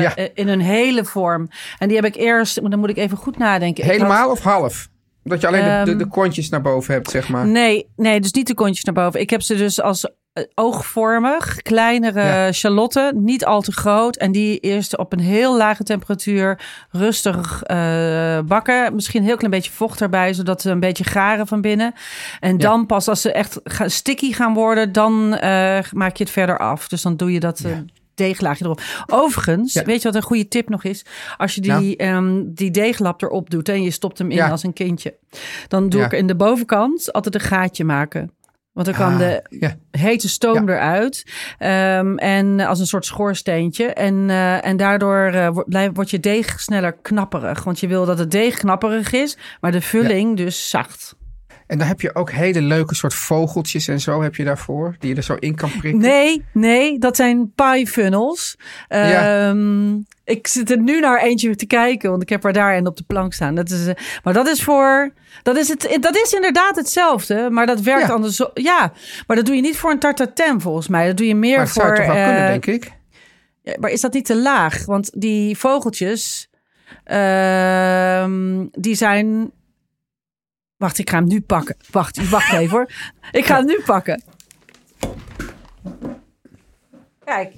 Ja. 0.00 0.14
eh, 0.16 0.28
in 0.34 0.48
hun 0.48 0.60
hele 0.60 1.04
vorm. 1.04 1.48
En 1.78 1.88
die 1.88 1.96
heb 1.96 2.06
ik 2.06 2.16
eerst, 2.16 2.70
dan 2.70 2.78
moet 2.78 2.90
ik 2.90 2.96
even 2.96 3.16
goed 3.16 3.38
nadenken. 3.38 3.84
Had- 3.84 3.92
Helemaal 3.92 4.30
of 4.30 4.40
half? 4.40 4.88
Dat 5.28 5.40
je 5.40 5.46
alleen 5.46 5.62
de, 5.64 5.84
de, 5.84 5.90
Ehm, 5.90 5.98
de 5.98 6.06
kontjes 6.06 6.48
naar 6.48 6.62
boven 6.62 6.94
hebt, 6.94 7.10
zeg 7.10 7.28
maar. 7.28 7.46
Nee, 7.46 7.88
nee, 7.96 8.20
dus 8.20 8.32
niet 8.32 8.46
de 8.46 8.54
kontjes 8.54 8.84
naar 8.84 8.94
boven. 8.94 9.20
Ik 9.20 9.30
heb 9.30 9.42
ze 9.42 9.56
dus 9.56 9.80
als 9.80 10.10
eh, 10.32 10.44
oogvormig, 10.54 11.62
kleinere 11.62 12.52
Ja. 12.52 13.12
niet 13.14 13.44
al 13.44 13.60
te 13.62 13.72
groot. 13.72 14.16
En 14.16 14.32
die 14.32 14.58
eerst 14.58 14.96
op 14.96 15.12
een 15.12 15.20
heel 15.20 15.56
lage 15.56 15.82
temperatuur 15.84 16.60
rustig 16.90 17.62
eh, 17.62 18.38
bakken. 18.46 18.94
Misschien 18.94 19.20
een 19.20 19.26
heel 19.26 19.36
klein 19.36 19.50
beetje 19.50 19.70
vocht 19.72 20.00
erbij, 20.00 20.34
zodat 20.34 20.60
ze 20.60 20.70
een 20.70 20.80
beetje 20.80 21.04
garen 21.04 21.46
van 21.46 21.60
binnen. 21.60 21.92
En 22.40 22.58
dan 22.58 22.86
pas 22.86 23.08
als 23.08 23.20
ze 23.20 23.32
echt 23.32 23.60
sticky 23.86 24.32
gaan 24.32 24.54
worden, 24.54 24.92
dan 24.92 25.36
eh, 25.36 25.78
maak 25.92 26.16
je 26.16 26.24
het 26.24 26.32
verder 26.32 26.58
af. 26.58 26.88
Dus 26.88 27.02
dan 27.02 27.16
doe 27.16 27.32
je 27.32 27.40
dat... 27.40 27.60
eh, 27.60 27.70
Deeglaagje 28.16 28.64
erop. 28.64 28.80
Overigens, 29.06 29.72
Ja. 29.72 29.84
weet 29.84 30.02
je 30.02 30.08
wat 30.08 30.14
een 30.16 30.22
goede 30.28 30.48
tip 30.48 30.68
nog 30.68 30.84
is? 30.84 31.04
Als 31.36 31.54
je 31.54 31.60
die, 31.60 31.96
ehm, 31.96 32.42
die 32.46 32.70
deeglap 32.70 33.22
erop 33.22 33.50
doet 33.50 33.68
en 33.68 33.82
je 33.82 33.90
stopt 33.90 34.18
hem 34.18 34.30
in 34.30 34.36
Ja. 34.36 34.48
als 34.48 34.62
een 34.62 34.72
kindje. 34.72 35.14
Dan 35.68 35.88
doe 35.88 36.00
Ja. 36.00 36.06
ik 36.06 36.12
in 36.12 36.26
de 36.26 36.36
bovenkant 36.36 37.12
altijd 37.12 37.34
een 37.34 37.40
gaatje 37.40 37.84
maken. 37.84 38.30
Want 38.72 38.86
dan 38.88 38.96
kan 38.96 39.12
Ah, 39.12 39.18
de 39.18 39.42
hete 39.90 40.28
stoom 40.28 40.68
eruit. 40.68 41.24
Ehm, 41.58 42.16
en 42.16 42.60
als 42.60 42.78
een 42.80 42.86
soort 42.86 43.04
schoorsteentje. 43.04 43.84
En, 43.86 44.30
eh, 44.30 44.64
en 44.66 44.76
daardoor 44.76 45.52
blijf- 45.66 45.90
wordt 45.92 46.10
je 46.10 46.20
deeg 46.20 46.60
sneller 46.60 46.92
knapperig. 47.02 47.64
Want 47.64 47.80
je 47.80 47.86
wil 47.86 48.04
dat 48.06 48.18
het 48.18 48.30
deeg 48.30 48.56
knapperig 48.56 49.12
is, 49.12 49.36
maar 49.60 49.72
de 49.72 49.80
vulling 49.80 50.36
dus 50.36 50.70
zacht. 50.70 51.15
En 51.66 51.78
dan 51.78 51.86
heb 51.86 52.00
je 52.00 52.14
ook 52.14 52.30
hele 52.30 52.60
leuke 52.62 52.94
soort 52.94 53.14
vogeltjes 53.14 53.88
en 53.88 54.00
zo 54.00 54.22
heb 54.22 54.34
je 54.34 54.44
daarvoor. 54.44 54.96
Die 54.98 55.10
je 55.10 55.16
er 55.16 55.22
zo 55.22 55.34
in 55.34 55.54
kan 55.54 55.70
prikken. 55.78 56.00
Nee, 56.00 56.44
nee, 56.52 56.98
dat 56.98 57.16
zijn 57.16 57.52
pie 57.54 57.86
funnels. 57.86 58.56
Ja. 58.88 59.48
Ehm, 59.48 59.94
Ik 60.24 60.46
zit 60.46 60.70
er 60.70 60.78
nu 60.80 61.00
naar 61.00 61.20
eentje 61.22 61.56
te 61.56 61.66
kijken, 61.66 62.10
want 62.10 62.22
ik 62.22 62.28
heb 62.28 62.44
er 62.44 62.52
daar 62.52 62.76
een 62.76 62.86
op 62.86 62.96
de 62.96 63.04
plank 63.06 63.32
staan. 63.32 63.54
Dat 63.54 63.70
is, 63.70 63.86
eh, 63.86 63.94
maar 64.22 64.32
dat 64.32 64.46
is 64.48 64.62
voor. 64.62 65.12
Dat 65.42 65.56
is, 65.56 65.68
het, 65.68 65.96
dat 66.00 66.16
is 66.16 66.32
inderdaad 66.32 66.76
hetzelfde, 66.76 67.48
maar 67.50 67.66
dat 67.66 67.80
werkt 67.80 68.06
Ja. 68.06 68.12
anders. 68.14 68.42
Ja, 68.54 68.92
maar 69.26 69.36
dat 69.36 69.46
doe 69.46 69.54
je 69.54 69.60
niet 69.60 69.76
voor 69.76 69.90
een 69.90 69.98
tartatin 69.98 70.60
volgens 70.60 70.88
mij. 70.88 71.06
Dat 71.06 71.16
doe 71.16 71.26
je 71.26 71.34
meer 71.34 71.56
Maar 71.56 71.68
voor. 71.68 71.82
zou 71.82 71.96
toch 71.96 72.06
wel 72.06 72.14
kunnen, 72.14 72.42
eh, 72.42 72.46
denk 72.48 72.66
ik. 72.66 72.92
ja, 73.62 73.74
maar 73.80 73.90
is 73.90 74.00
dat 74.00 74.12
niet 74.12 74.24
te 74.24 74.36
laag? 74.36 74.84
Want 74.84 75.10
die 75.20 75.58
vogeltjes, 75.58 76.48
ehm, 77.04 78.64
die 78.72 78.94
zijn. 78.94 79.50
Wacht, 80.76 80.98
ik 80.98 81.10
ga 81.10 81.16
hem 81.16 81.26
nu 81.26 81.40
pakken. 81.40 81.76
Wacht, 81.90 82.28
wacht 82.28 82.52
even 82.52 82.70
hoor. 82.76 82.90
Ik 83.30 83.44
ga 83.44 83.56
hem 83.56 83.66
nu 83.66 83.80
pakken. 83.84 84.22
Kijk, 87.24 87.52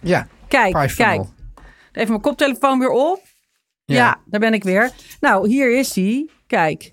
Ja, 0.00 0.26
kijk, 0.48 0.90
funnel. 0.90 1.14
kijk. 1.16 1.28
Even 1.92 2.08
mijn 2.08 2.20
koptelefoon 2.20 2.78
weer 2.78 2.90
op. 2.90 3.20
Ja. 3.84 4.20
daar 4.26 4.40
ben 4.40 4.54
ik 4.54 4.64
weer. 4.64 4.90
Nou, 5.20 5.48
hier 5.48 5.78
is 5.78 5.94
hij. 5.94 6.28
Kijk. 6.46 6.92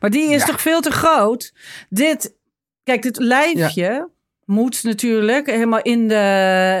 Maar 0.00 0.10
die 0.10 0.30
is 0.32 0.40
Ja. 0.40 0.46
toch 0.46 0.60
veel 0.60 0.80
te 0.80 0.90
groot? 0.90 1.52
Dit, 1.88 2.34
kijk, 2.82 3.02
dit 3.02 3.18
lijfje 3.18 4.08
moet 4.44 4.82
natuurlijk 4.82 5.46
helemaal 5.46 5.82
in, 5.82 6.08
de, 6.08 6.14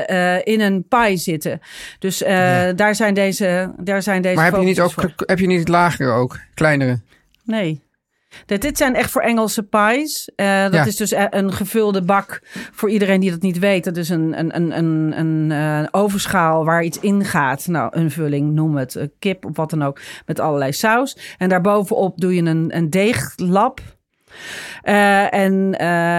eh, 0.06 0.52
in 0.54 0.60
een 0.60 0.86
pie 0.88 1.16
zitten. 1.16 1.60
Dus 1.98 2.22
eh, 2.22 2.68
daar 2.76 2.94
zijn 2.94 3.14
deze, 3.14 3.74
daar 3.78 4.02
zijn 4.02 4.22
deze 4.22 4.34
Maar 4.34 4.44
heb 4.44 4.54
je, 4.54 4.60
niet 4.66 4.80
ook, 4.80 4.92
voor. 4.92 5.12
heb 5.16 5.38
je 5.38 5.46
niet 5.46 5.58
het 5.58 5.68
lagere 5.68 6.10
ook? 6.10 6.38
Kleinere? 6.54 7.00
Nee. 7.44 7.82
Dit, 8.46 8.62
dit 8.62 8.76
zijn 8.78 8.94
echt 8.94 9.10
voor 9.10 9.22
Engelse 9.22 9.62
pies. 9.62 10.30
Eh, 10.36 10.62
dat 10.62 10.72
Ja. 10.72 10.84
is 10.84 10.96
dus 10.96 11.10
e- 11.10 11.26
een 11.30 11.52
gevulde 11.52 12.02
bak 12.02 12.40
voor 12.72 12.90
iedereen 12.90 13.20
die 13.20 13.30
dat 13.30 13.42
niet 13.42 13.58
weet. 13.58 13.84
Dat 13.84 13.96
is 13.96 14.08
een, 14.08 14.38
een, 14.38 14.56
een, 14.56 14.78
een, 14.78 15.12
een 15.18 15.52
eh, 15.52 15.88
ovenschaal 15.90 16.64
waar 16.64 16.82
iets 16.82 17.00
in 17.00 17.24
gaat. 17.24 17.66
Nou, 17.66 17.88
een 17.90 18.10
vulling, 18.10 18.52
noem 18.52 18.76
het. 18.76 19.08
kip 19.18 19.44
of 19.44 19.56
wat 19.56 19.70
dan 19.70 19.82
ook. 19.82 20.00
Met 20.26 20.40
allerlei 20.40 20.72
saus. 20.72 21.34
En 21.38 21.48
daarbovenop 21.48 22.20
doe 22.20 22.34
je 22.34 22.42
een, 22.42 22.76
een 22.76 22.90
deeglap. 22.90 23.80
Eh, 24.82 25.34
en, 25.34 25.74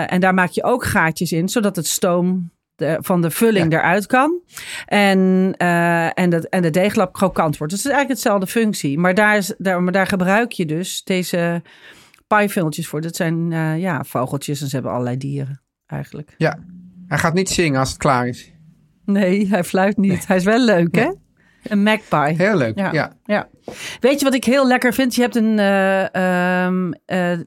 en 0.10 0.20
daar 0.20 0.34
maak 0.34 0.50
je 0.50 0.64
ook 0.64 0.86
gaatjes 0.86 1.32
in, 1.32 1.50
zodat 1.50 1.76
het 1.76 1.88
stoom 1.88 2.54
de, 2.76 2.98
van 3.02 3.22
de 3.22 3.32
vulling 3.32 3.74
eruit 3.74 4.06
kan. 4.06 4.40
En, 4.86 5.54
eh, 5.58 6.20
en, 6.20 6.30
dat, 6.30 6.44
en 6.44 6.62
de 6.62 6.70
deeglap 6.70 7.14
krokant 7.14 7.58
wordt. 7.58 7.74
Dus 7.74 7.84
het 7.84 7.92
is 7.92 7.98
eigenlijk 7.98 8.10
hetzelfde 8.10 8.60
functie. 8.60 9.00
Maar 9.00 9.14
daar, 9.14 9.38
is, 9.38 9.54
daar, 9.58 9.84
maar 9.84 9.94
daar 9.94 10.08
gebruik 10.08 10.52
je 10.52 10.66
dus 10.66 11.04
deze 11.04 11.62
paaifilmpjes 12.28 12.88
voor. 12.88 13.02
Dat 13.02 13.16
zijn 13.16 13.52
eh, 13.52 13.80
ja, 13.80 14.04
vogeltjes 14.04 14.62
en 14.62 14.68
ze 14.68 14.74
hebben 14.74 14.92
allerlei 14.92 15.18
dieren 15.18 15.62
eigenlijk. 15.86 16.34
Ja, 16.38 16.60
hij 17.08 17.18
gaat 17.18 17.34
niet 17.34 17.50
zingen 17.50 17.80
als 17.80 17.90
het 17.90 17.98
klaar 17.98 18.28
is. 18.28 18.54
Nee, 19.06 19.48
hij 19.48 19.64
fluit 19.64 19.98
niet. 19.98 20.28
Hij 20.28 20.38
is 20.38 20.44
wel 20.44 20.66
leuk, 20.66 20.96
hè? 20.96 21.12
Een 21.64 21.84
magpie. 21.84 22.46
Heel 22.46 22.56
leuk, 22.56 22.78
ja. 22.78 23.14
ja. 23.24 23.50
Weet 24.00 24.20
je 24.20 24.26
wat 24.26 24.34
ik 24.34 24.44
heel 24.44 24.68
lekker 24.68 24.94
vind? 24.94 25.16
Je 25.16 25.22
hebt 25.22 25.36
een, 25.36 25.58
uh, 25.58 26.66
um, 26.66 26.94
uh, 27.06 27.40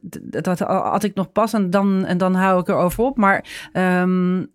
dat 0.42 0.58
had 0.58 1.02
ik 1.02 1.14
nog 1.14 1.32
pas 1.32 1.52
en 1.52 1.70
dan, 1.70 2.04
en 2.04 2.18
dan 2.18 2.34
hou 2.34 2.60
ik 2.60 2.68
erover 2.68 3.04
op. 3.04 3.16
Maar 3.16 3.44
um, 3.72 4.38
uh, 4.40 4.46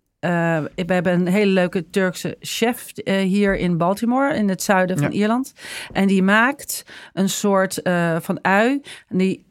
we 0.74 0.92
hebben 0.92 1.12
een 1.12 1.26
hele 1.26 1.50
leuke 1.50 1.90
Turkse 1.90 2.36
chef 2.40 2.92
hier 3.04 3.56
in 3.56 3.76
Baltimore, 3.76 4.34
in 4.34 4.48
het 4.48 4.62
zuiden 4.62 4.98
van 4.98 5.12
Ierland. 5.12 5.52
En 5.92 6.06
die 6.06 6.22
maakt 6.22 6.82
een 7.12 7.28
soort 7.28 7.80
van 8.20 8.38
ui. 8.42 8.80
En 9.08 9.18
die 9.18 9.46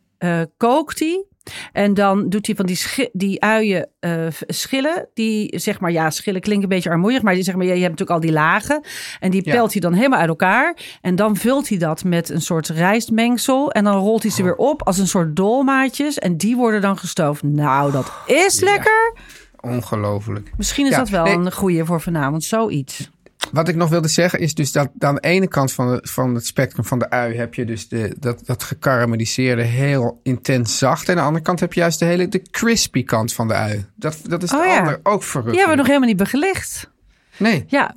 kookt 0.58 0.98
die 0.98 1.32
en 1.72 1.94
dan 1.94 2.30
doet 2.30 2.46
hij 2.46 2.56
van 2.56 2.66
die, 2.66 3.10
die 3.14 3.42
uien 3.42 3.90
uh, 4.00 4.28
schillen. 4.48 5.08
Die 5.14 5.60
zeg 5.60 5.80
maar, 5.80 5.92
ja, 5.92 6.10
schillen 6.10 6.42
klinkt 6.42 6.64
een 6.64 6.70
beetje 6.70 6.90
armoeig. 6.90 7.22
Maar, 7.22 7.34
die, 7.34 7.44
zeg 7.44 7.56
maar 7.56 7.66
je, 7.66 7.72
hebt 7.72 7.82
natuurlijk 7.82 8.10
al 8.10 8.20
die 8.20 8.32
lagen. 8.32 8.84
En 9.20 9.32
die 9.32 9.42
pelt 9.42 9.72
hij 9.72 9.82
dan 9.82 9.94
helemaal 9.94 10.20
uit 10.20 10.30
elkaar. 10.30 10.78
En 11.02 11.16
dan 11.16 11.36
vult 11.36 11.70
hij 11.70 11.78
dat 11.78 12.04
met 12.04 12.30
een 12.30 12.42
soort 12.42 12.68
rijstmengsel. 12.68 13.72
En 13.72 13.84
dan 13.84 13.98
rolt 13.98 14.24
hij 14.24 14.32
ze 14.32 14.44
weer 14.44 14.56
op 14.56 14.84
als 14.84 14.98
een 14.98 15.08
soort 15.08 15.36
dolmaatjes. 15.36 16.20
En 16.20 16.38
die 16.38 16.56
worden 16.56 16.82
dan 16.82 16.98
gestoofd. 16.98 17.44
Nou, 17.44 17.92
dat 17.92 18.12
is 18.26 18.60
lekker. 18.60 19.14
Ongelooflijk. 19.60 20.52
Misschien 20.58 20.86
is 20.86 20.96
dat 20.96 21.10
wel 21.10 21.28
een 21.28 21.52
goede 21.52 21.86
voor 21.86 22.02
vanavond. 22.02 22.44
Zoiets. 22.44 23.10
Wat 23.52 23.68
ik 23.68 23.76
nog 23.76 23.90
wilde 23.90 24.08
zeggen 24.08 24.40
is 24.40 24.54
dus 24.54 24.72
dat 24.72 24.90
aan 25.00 25.16
de 25.16 25.22
ene 25.22 25.48
kant 25.48 25.72
van, 25.72 25.88
de, 25.88 26.00
van 26.08 26.36
het 26.36 26.46
spectrum 26.46 26.86
van 26.86 27.00
de 27.00 27.10
ui 27.10 27.36
heb 27.36 27.54
je 27.54 27.66
dus 27.66 27.88
de, 27.88 28.16
dat, 28.20 28.46
dat 28.46 28.64
gekarameliseerde 28.64 29.62
heel 29.62 30.20
intens 30.24 30.78
zacht. 30.78 31.10
En 31.10 31.14
aan 31.14 31.20
de 31.20 31.28
andere 31.28 31.44
kant 31.44 31.60
heb 31.60 31.74
je 31.74 31.80
juist 31.80 32.00
de 32.00 32.06
hele 32.06 32.28
de 32.28 32.42
crispy 32.42 33.04
kant 33.04 33.34
van 33.34 33.48
de 33.48 33.54
ui. 33.54 33.86
Dat, 33.96 34.18
dat 34.24 34.44
is 34.44 34.50
de 34.50 34.56
oh 34.56 34.78
ander 34.78 35.00
ook 35.04 35.24
verrukkelijk. 35.24 35.64
Ja, 35.64 35.70
we 35.70 35.78
nog 35.78 35.88
helemaal 35.88 36.08
niet 36.08 36.18
begelicht. 36.18 36.92
Nee. 37.38 37.64
Ja, 37.68 37.96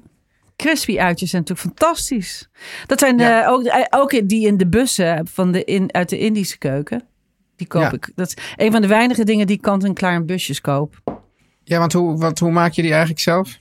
crispy 0.56 0.98
uitjes 0.98 1.30
zijn 1.30 1.42
natuurlijk 1.42 1.76
fantastisch. 1.76 2.48
Dat 2.86 2.98
zijn 2.98 3.18
ja. 3.18 3.42
uh, 3.42 3.52
ook, 3.52 3.64
eh, 3.64 3.84
ook 3.90 4.28
die 4.28 4.46
in 4.46 4.56
de 4.56 4.66
bussen 4.66 5.28
van 5.32 5.52
de 5.52 5.64
in, 5.64 5.94
uit 5.94 6.08
de 6.08 6.18
Indische 6.18 6.58
keuken. 6.58 7.02
Die 7.56 7.66
koop 7.66 7.92
ik. 7.92 8.10
Dat 8.14 8.26
is 8.26 8.36
een 8.56 8.72
van 8.72 8.82
de 8.82 8.88
weinige 8.88 9.24
dingen 9.24 9.46
die 9.46 9.56
ik 9.56 9.62
kant-en-klaar 9.62 10.14
in 10.14 10.26
busjes 10.26 10.60
koop. 10.60 11.02
Ja, 11.64 11.78
want 11.78 11.92
hoe, 11.92 12.18
wat, 12.18 12.38
hoe 12.38 12.50
maak 12.50 12.72
je 12.72 12.82
die 12.82 12.90
eigenlijk 12.90 13.20
zelf? 13.20 13.58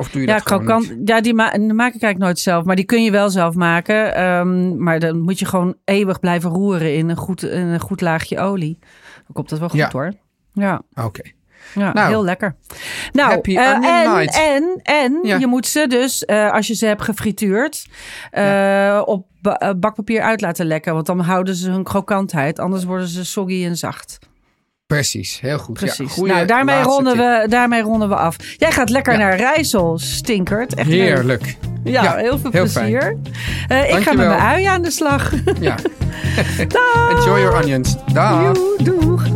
Of 0.00 0.10
doe 0.10 0.20
je 0.22 0.26
ja, 0.28 0.34
dat 0.34 0.42
krokant? 0.42 0.94
Ja, 1.04 1.20
die, 1.20 1.34
ma 1.34 1.50
die 1.50 1.60
maak 1.60 1.94
ik 1.94 2.02
eigenlijk 2.02 2.18
nooit 2.18 2.38
zelf. 2.38 2.64
Maar 2.64 2.76
die 2.76 2.84
kun 2.84 3.02
je 3.04 3.10
wel 3.10 3.30
zelf 3.30 3.54
maken. 3.54 4.22
Um, 4.24 4.82
maar 4.82 4.98
dan 4.98 5.20
moet 5.20 5.38
je 5.38 5.44
gewoon 5.44 5.74
eeuwig 5.84 6.20
blijven 6.20 6.50
roeren 6.50 6.94
in 6.96 7.08
een 7.08 7.16
goed, 7.16 7.42
in 7.42 7.66
een 7.66 7.80
goed 7.80 8.00
laagje 8.00 8.38
olie. 8.38 8.78
Dan 9.14 9.32
komt 9.32 9.48
dat 9.48 9.58
wel 9.58 9.68
goed 9.68 9.78
Ja. 9.78 9.88
hoor. 9.92 10.12
Ja, 10.52 10.82
Oké. 11.04 11.22
ja 11.74 11.92
Nou, 11.92 12.08
heel 12.08 12.24
lekker. 12.24 12.56
Nou, 13.12 13.40
eh, 13.42 13.58
en, 13.66 13.80
night. 13.80 14.36
en, 14.36 14.80
en 14.82 15.18
Ja. 15.22 15.36
je 15.36 15.46
moet 15.46 15.66
ze 15.66 15.86
dus, 15.86 16.24
eh, 16.24 16.52
als 16.52 16.66
je 16.66 16.74
ze 16.74 16.86
hebt 16.86 17.02
gefrituurd, 17.02 17.86
eh, 18.30 19.02
op 19.04 19.26
ba- 19.42 19.74
bakpapier 19.76 20.22
uit 20.22 20.40
laten 20.40 20.66
lekken. 20.66 20.94
Want 20.94 21.06
dan 21.06 21.20
houden 21.20 21.54
ze 21.54 21.70
hun 21.70 21.84
krokantheid. 21.84 22.58
Anders 22.58 22.84
worden 22.84 23.08
ze 23.08 23.24
soggy 23.24 23.64
en 23.64 23.76
zacht. 23.76 24.18
Precies, 24.98 25.40
heel 25.40 25.58
goed. 25.58 25.80
Ja, 25.80 25.86
Precies. 25.86 26.12
goeie 26.12 26.32
nou, 26.32 26.46
daarmee 26.46 26.82
ronden, 26.82 27.12
tip. 27.12 27.22
we, 27.22 27.46
daarmee 27.48 27.82
ronden 27.82 28.08
we 28.08 28.14
af. 28.14 28.36
Jij 28.56 28.72
gaat 28.72 28.90
lekker 28.90 29.12
Ja. 29.12 29.18
naar 29.18 29.36
Rijssel, 29.36 29.98
stinkert. 29.98 30.74
Echt 30.74 30.88
leuk. 30.88 30.98
Heerlijk. 31.00 31.56
Ja, 31.84 32.02
Ja, 32.02 32.16
heel 32.16 32.38
veel 32.38 32.50
heel 32.50 32.62
plezier. 32.62 33.16
Eh, 33.68 33.96
ik 33.96 34.02
ga 34.02 34.12
met 34.12 34.26
mijn 34.26 34.40
ui 34.40 34.64
aan 34.64 34.82
de 34.82 34.90
slag. 34.90 35.32
Ja. 35.60 35.74
Enjoy 37.16 37.40
your 37.40 37.62
onions. 37.62 37.96
Dag. 38.12 38.40
Joe, 38.56 38.76
doeg. 38.82 39.26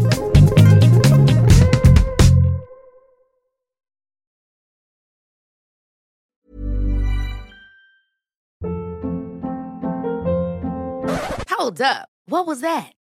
Hold 11.49 11.81
up. 11.81 12.07
What 12.27 12.47
was 12.47 12.61
that? 12.61 12.93